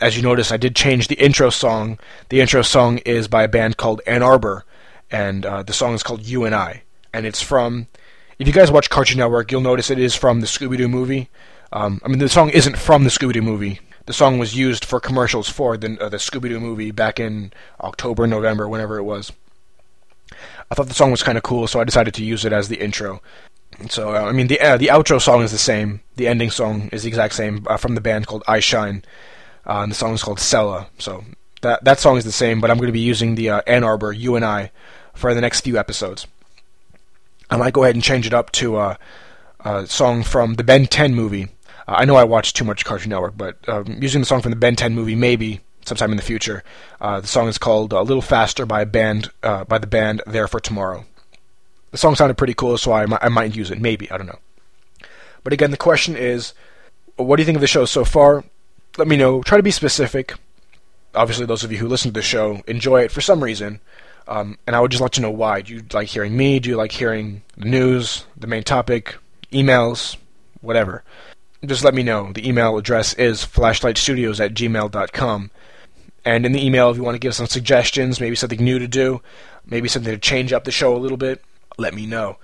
as 0.00 0.16
you 0.16 0.22
notice, 0.22 0.52
I 0.52 0.56
did 0.56 0.76
change 0.76 1.08
the 1.08 1.16
intro 1.16 1.50
song. 1.50 1.98
The 2.28 2.40
intro 2.40 2.62
song 2.62 2.98
is 2.98 3.26
by 3.26 3.42
a 3.42 3.48
band 3.48 3.76
called 3.76 4.02
Anarbor, 4.06 4.62
and 5.10 5.44
uh, 5.44 5.62
the 5.64 5.72
song 5.72 5.94
is 5.94 6.02
called 6.02 6.24
You 6.24 6.44
and 6.44 6.54
I. 6.54 6.82
And 7.16 7.24
it's 7.24 7.40
from, 7.40 7.86
if 8.38 8.46
you 8.46 8.52
guys 8.52 8.70
watch 8.70 8.90
Cartoon 8.90 9.16
Network, 9.16 9.50
you'll 9.50 9.62
notice 9.62 9.90
it 9.90 9.98
is 9.98 10.14
from 10.14 10.42
the 10.42 10.46
Scooby 10.46 10.76
Doo 10.76 10.86
movie. 10.86 11.30
Um, 11.72 11.98
I 12.04 12.08
mean, 12.08 12.18
the 12.18 12.28
song 12.28 12.50
isn't 12.50 12.76
from 12.76 13.04
the 13.04 13.10
Scooby 13.10 13.32
Doo 13.32 13.40
movie. 13.40 13.80
The 14.04 14.12
song 14.12 14.38
was 14.38 14.54
used 14.54 14.84
for 14.84 15.00
commercials 15.00 15.48
for 15.48 15.78
the, 15.78 15.98
uh, 15.98 16.10
the 16.10 16.18
Scooby 16.18 16.50
Doo 16.50 16.60
movie 16.60 16.90
back 16.90 17.18
in 17.18 17.54
October, 17.80 18.26
November, 18.26 18.68
whenever 18.68 18.98
it 18.98 19.04
was. 19.04 19.32
I 20.70 20.74
thought 20.74 20.88
the 20.88 20.94
song 20.94 21.10
was 21.10 21.22
kind 21.22 21.38
of 21.38 21.42
cool, 21.42 21.66
so 21.66 21.80
I 21.80 21.84
decided 21.84 22.12
to 22.14 22.24
use 22.24 22.44
it 22.44 22.52
as 22.52 22.68
the 22.68 22.84
intro. 22.84 23.22
So 23.88 24.14
uh, 24.14 24.28
I 24.28 24.32
mean, 24.32 24.48
the 24.48 24.60
uh, 24.60 24.76
the 24.76 24.88
outro 24.88 25.18
song 25.18 25.42
is 25.42 25.52
the 25.52 25.58
same. 25.58 26.00
The 26.16 26.28
ending 26.28 26.50
song 26.50 26.90
is 26.92 27.02
the 27.02 27.08
exact 27.08 27.32
same 27.32 27.66
uh, 27.66 27.78
from 27.78 27.94
the 27.94 28.02
band 28.02 28.26
called 28.26 28.44
I 28.46 28.60
Shine, 28.60 29.04
uh, 29.66 29.80
and 29.80 29.90
the 29.90 29.96
song 29.96 30.12
is 30.12 30.22
called 30.22 30.40
Sella. 30.40 30.88
So 30.98 31.24
that 31.62 31.82
that 31.84 31.98
song 31.98 32.18
is 32.18 32.24
the 32.24 32.32
same, 32.32 32.60
but 32.60 32.70
I'm 32.70 32.76
going 32.76 32.88
to 32.88 32.92
be 32.92 33.00
using 33.00 33.36
the 33.36 33.50
uh, 33.50 33.62
Anarbor 33.66 34.16
"You 34.16 34.36
and 34.36 34.44
I" 34.44 34.70
for 35.14 35.34
the 35.34 35.40
next 35.40 35.62
few 35.62 35.78
episodes. 35.78 36.26
I 37.50 37.56
might 37.56 37.72
go 37.72 37.84
ahead 37.84 37.94
and 37.94 38.04
change 38.04 38.26
it 38.26 38.34
up 38.34 38.50
to 38.52 38.76
uh, 38.76 38.96
a 39.60 39.86
song 39.86 40.22
from 40.22 40.54
the 40.54 40.64
Ben 40.64 40.86
10 40.86 41.14
movie. 41.14 41.48
I 41.88 42.04
know 42.04 42.16
I 42.16 42.24
watch 42.24 42.52
too 42.52 42.64
much 42.64 42.84
Cartoon 42.84 43.10
Network, 43.10 43.36
but 43.36 43.58
using 43.86 44.20
the 44.20 44.26
song 44.26 44.42
from 44.42 44.50
the 44.50 44.56
Ben 44.56 44.74
10 44.74 44.94
movie 44.94 45.14
maybe 45.14 45.60
sometime 45.86 46.10
in 46.10 46.16
the 46.16 46.22
future. 46.22 46.62
Uh, 47.00 47.20
the 47.20 47.26
song 47.26 47.48
is 47.48 47.58
called 47.58 47.92
"A 47.92 48.02
Little 48.02 48.22
Faster" 48.22 48.66
by 48.66 48.82
a 48.82 48.86
band 48.86 49.30
uh, 49.42 49.64
by 49.64 49.78
the 49.78 49.86
band 49.86 50.22
There 50.26 50.48
for 50.48 50.60
Tomorrow. 50.60 51.04
The 51.92 51.98
song 51.98 52.14
sounded 52.14 52.36
pretty 52.36 52.54
cool, 52.54 52.76
so 52.76 52.92
I, 52.92 53.06
I 53.22 53.28
might 53.28 53.56
use 53.56 53.70
it. 53.70 53.80
Maybe 53.80 54.10
I 54.10 54.18
don't 54.18 54.26
know. 54.26 54.38
But 55.44 55.52
again, 55.52 55.70
the 55.70 55.76
question 55.76 56.16
is, 56.16 56.52
what 57.16 57.36
do 57.36 57.42
you 57.42 57.46
think 57.46 57.56
of 57.56 57.60
the 57.60 57.68
show 57.68 57.84
so 57.84 58.04
far? 58.04 58.44
Let 58.98 59.08
me 59.08 59.16
know. 59.16 59.42
Try 59.42 59.56
to 59.56 59.62
be 59.62 59.70
specific. 59.70 60.34
Obviously, 61.14 61.46
those 61.46 61.64
of 61.64 61.72
you 61.72 61.78
who 61.78 61.88
listen 61.88 62.10
to 62.10 62.18
the 62.18 62.22
show 62.22 62.62
enjoy 62.66 63.02
it 63.02 63.12
for 63.12 63.20
some 63.20 63.42
reason, 63.42 63.80
um, 64.28 64.58
and 64.66 64.74
I 64.74 64.80
would 64.80 64.90
just 64.90 65.00
like 65.00 65.12
to 65.12 65.20
know 65.20 65.30
why. 65.30 65.60
Do 65.60 65.74
you 65.74 65.84
like 65.92 66.08
hearing 66.08 66.36
me? 66.36 66.58
Do 66.58 66.68
you 66.68 66.76
like 66.76 66.92
hearing 66.92 67.42
the 67.56 67.66
news, 67.66 68.24
the 68.36 68.46
main 68.46 68.62
topic, 68.62 69.16
emails, 69.52 70.16
whatever? 70.60 71.04
Just 71.64 71.84
let 71.84 71.94
me 71.94 72.02
know. 72.02 72.32
The 72.32 72.46
email 72.46 72.76
address 72.76 73.14
is 73.14 73.44
flashlightstudios 73.44 74.44
at 74.44 74.54
gmail.com. 74.54 75.50
And 76.24 76.44
in 76.44 76.52
the 76.52 76.64
email, 76.64 76.90
if 76.90 76.96
you 76.96 77.04
want 77.04 77.14
to 77.14 77.20
give 77.20 77.34
some 77.34 77.46
suggestions, 77.46 78.20
maybe 78.20 78.34
something 78.34 78.62
new 78.62 78.78
to 78.78 78.88
do, 78.88 79.22
maybe 79.64 79.88
something 79.88 80.12
to 80.12 80.18
change 80.18 80.52
up 80.52 80.64
the 80.64 80.72
show 80.72 80.96
a 80.96 80.98
little 80.98 81.16
bit, 81.16 81.42
let 81.78 81.94
me 81.94 82.04
know. 82.04 82.38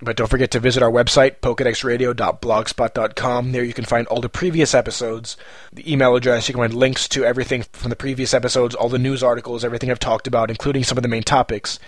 But 0.00 0.16
don't 0.16 0.28
forget 0.28 0.50
to 0.50 0.58
visit 0.60 0.82
our 0.82 0.90
website, 0.90 1.36
pokedexradio.blogspot.com. 1.40 3.52
There 3.52 3.64
you 3.64 3.72
can 3.72 3.84
find 3.84 4.06
all 4.08 4.20
the 4.20 4.28
previous 4.28 4.74
episodes, 4.74 5.36
the 5.72 5.90
email 5.90 6.16
address. 6.16 6.48
You 6.48 6.54
can 6.54 6.62
find 6.62 6.74
links 6.74 7.06
to 7.08 7.24
everything 7.24 7.64
from 7.72 7.90
the 7.90 7.96
previous 7.96 8.34
episodes, 8.34 8.74
all 8.74 8.88
the 8.88 8.98
news 8.98 9.22
articles, 9.22 9.64
everything 9.64 9.90
I've 9.90 10.00
talked 10.00 10.26
about, 10.26 10.50
including 10.50 10.84
some 10.84 10.98
of 10.98 11.02
the 11.02 11.08
main 11.08 11.22
topics. 11.22 11.78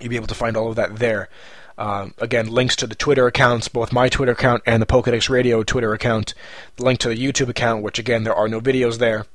You'll 0.00 0.10
be 0.10 0.16
able 0.16 0.26
to 0.26 0.34
find 0.34 0.56
all 0.56 0.68
of 0.68 0.76
that 0.76 0.96
there. 0.96 1.28
Uh, 1.76 2.08
again, 2.18 2.46
links 2.48 2.76
to 2.76 2.86
the 2.86 2.94
Twitter 2.94 3.26
accounts, 3.26 3.66
both 3.68 3.92
my 3.92 4.08
Twitter 4.08 4.32
account 4.32 4.62
and 4.66 4.80
the 4.82 4.86
Pokedex 4.86 5.28
Radio 5.28 5.62
Twitter 5.62 5.92
account. 5.92 6.32
The 6.76 6.84
link 6.84 7.00
to 7.00 7.08
the 7.08 7.16
YouTube 7.16 7.48
account, 7.48 7.82
which 7.82 7.98
again, 7.98 8.22
there 8.24 8.34
are 8.34 8.48
no 8.48 8.60
videos 8.60 8.98
there. 8.98 9.26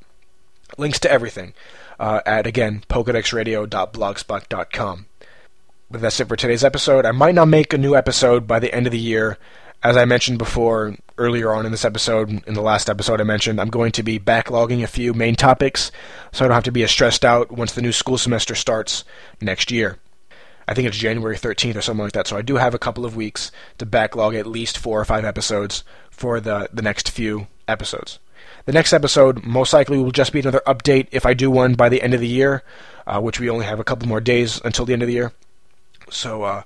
Links 0.78 1.00
to 1.00 1.12
everything 1.12 1.54
uh, 2.00 2.22
at, 2.26 2.48
again, 2.48 2.84
pokedexradio.blogspot.com. 2.90 5.06
But 5.92 6.02
that's 6.02 6.20
it 6.20 6.28
for 6.28 6.36
today's 6.36 6.64
episode. 6.64 7.06
I 7.06 7.12
might 7.12 7.34
not 7.34 7.48
make 7.48 7.74
a 7.74 7.78
new 7.78 7.96
episode 7.96 8.46
by 8.46 8.60
the 8.60 8.72
end 8.74 8.86
of 8.86 8.92
the 8.92 9.00
year. 9.00 9.40
As 9.82 9.98
I 9.98 10.06
mentioned 10.06 10.38
before, 10.38 10.96
earlier 11.18 11.52
on 11.52 11.66
in 11.66 11.72
this 11.72 11.86
episode, 11.86 12.30
in 12.46 12.54
the 12.54 12.62
last 12.62 12.92
episode 12.92 13.20
I 13.20 13.24
mentioned, 13.24 13.60
I'm 13.60 13.72
going 13.72 13.92
to 13.94 14.04
be 14.04 14.20
backlogging 14.20 14.84
a 14.84 14.88
few 14.88 15.16
main 15.16 15.36
topics 15.36 15.92
so 16.32 16.46
I 16.46 16.48
don't 16.48 16.54
have 16.54 16.64
to 16.66 16.72
be 16.72 16.84
as 16.84 16.92
stressed 16.92 17.26
out 17.26 17.52
once 17.52 17.74
the 17.74 17.82
new 17.82 17.92
school 17.92 18.20
semester 18.20 18.54
starts 18.54 19.04
next 19.42 19.72
year. 19.72 19.98
I 20.68 20.76
think 20.76 20.88
it's 20.88 20.98
January 20.98 21.36
13th 21.36 21.76
or 21.76 21.82
something 21.82 22.04
like 22.04 22.14
that, 22.14 22.28
so 22.28 22.38
I 22.38 22.44
do 22.44 22.58
have 22.58 22.76
a 22.76 22.80
couple 22.80 23.04
of 23.04 23.16
weeks 23.16 23.52
to 23.80 23.86
backlog 23.88 24.36
at 24.36 24.46
least 24.46 24.78
four 24.78 25.02
or 25.02 25.06
five 25.06 25.26
episodes 25.26 25.84
for 26.12 26.40
the, 26.40 26.70
the 26.72 26.84
next 26.84 27.10
few 27.10 27.48
episodes. 27.68 28.20
The 28.66 28.74
next 28.74 28.94
episode 28.94 29.44
most 29.44 29.74
likely 29.74 29.98
will 29.98 30.12
just 30.12 30.34
be 30.34 30.40
another 30.40 30.62
update 30.68 31.08
if 31.12 31.26
I 31.26 31.34
do 31.34 31.50
one 31.50 31.74
by 31.74 31.90
the 31.90 32.04
end 32.04 32.14
of 32.14 32.20
the 32.20 32.28
year, 32.28 32.62
uh, 33.08 33.20
which 33.20 33.40
we 33.40 33.50
only 33.50 33.66
have 33.66 33.80
a 33.80 33.84
couple 33.84 34.08
more 34.08 34.22
days 34.22 34.62
until 34.64 34.86
the 34.86 34.94
end 34.94 35.02
of 35.02 35.08
the 35.08 35.16
year. 35.16 35.34
So 36.12 36.44
uh, 36.44 36.64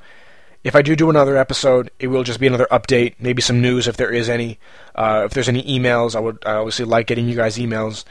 if 0.64 0.76
I 0.76 0.82
do 0.82 0.96
do 0.96 1.10
another 1.10 1.38
episode, 1.38 1.92
it 2.00 2.08
will 2.08 2.24
just 2.24 2.40
be 2.40 2.48
another 2.48 2.68
update, 2.72 3.16
maybe 3.20 3.42
some 3.42 3.62
news 3.62 3.88
if 3.88 3.98
there 3.98 4.12
is 4.12 4.30
any. 4.30 4.60
Uh, 4.96 5.24
if 5.26 5.34
there's 5.34 5.50
any 5.50 5.64
emails, 5.64 6.16
I 6.16 6.20
would 6.20 6.44
I 6.46 6.54
obviously 6.54 6.86
like 6.86 7.08
getting 7.08 7.28
you 7.28 7.36
guys 7.36 7.58
emails. 7.58 8.06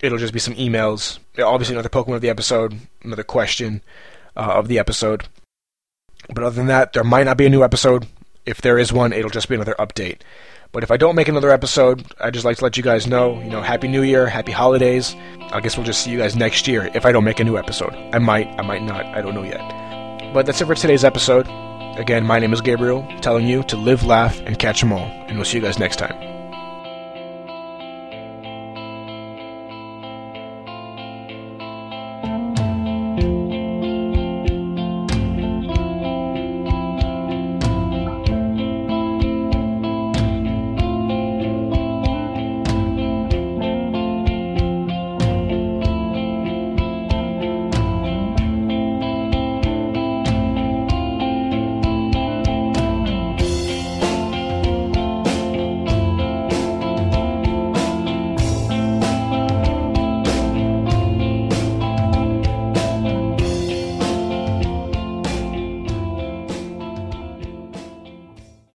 It'll 0.00 0.18
just 0.18 0.32
be 0.32 0.38
some 0.38 0.54
emails. 0.54 1.18
Obviously, 1.38 1.74
another 1.74 1.88
Pokemon 1.88 2.16
of 2.16 2.20
the 2.20 2.30
episode, 2.30 2.78
another 3.02 3.24
question 3.24 3.82
uh, 4.36 4.52
of 4.54 4.68
the 4.68 4.78
episode. 4.78 5.28
But 6.32 6.44
other 6.44 6.56
than 6.56 6.66
that, 6.66 6.92
there 6.92 7.04
might 7.04 7.24
not 7.24 7.36
be 7.36 7.46
a 7.46 7.50
new 7.50 7.64
episode. 7.64 8.06
If 8.46 8.60
there 8.60 8.78
is 8.78 8.92
one, 8.92 9.12
it'll 9.12 9.30
just 9.30 9.48
be 9.48 9.54
another 9.54 9.74
update. 9.78 10.20
But 10.72 10.82
if 10.82 10.90
I 10.90 10.96
don't 10.96 11.16
make 11.16 11.28
another 11.28 11.50
episode, 11.50 12.04
I 12.20 12.30
just 12.30 12.44
like 12.44 12.58
to 12.58 12.64
let 12.64 12.76
you 12.76 12.82
guys 12.82 13.06
know, 13.06 13.40
you 13.40 13.50
know, 13.50 13.62
happy 13.62 13.88
new 13.88 14.02
year, 14.02 14.26
happy 14.26 14.52
holidays. 14.52 15.16
I 15.50 15.60
guess 15.60 15.76
we'll 15.76 15.86
just 15.86 16.02
see 16.02 16.10
you 16.10 16.18
guys 16.18 16.36
next 16.36 16.68
year 16.68 16.90
if 16.94 17.06
I 17.06 17.12
don't 17.12 17.24
make 17.24 17.40
a 17.40 17.44
new 17.44 17.56
episode. 17.56 17.94
I 18.12 18.18
might, 18.18 18.48
I 18.58 18.62
might 18.62 18.82
not, 18.82 19.06
I 19.06 19.22
don't 19.22 19.34
know 19.34 19.44
yet. 19.44 19.77
But 20.32 20.46
that's 20.46 20.60
it 20.60 20.66
for 20.66 20.74
today's 20.74 21.04
episode. 21.04 21.48
Again, 21.98 22.24
my 22.24 22.38
name 22.38 22.52
is 22.52 22.60
Gabriel, 22.60 23.06
telling 23.20 23.46
you 23.46 23.62
to 23.64 23.76
live, 23.76 24.04
laugh, 24.04 24.40
and 24.46 24.58
catch 24.58 24.82
'em 24.82 24.92
all. 24.92 25.10
And 25.26 25.36
we'll 25.36 25.44
see 25.44 25.58
you 25.58 25.64
guys 25.64 25.78
next 25.78 25.96
time. 25.96 26.37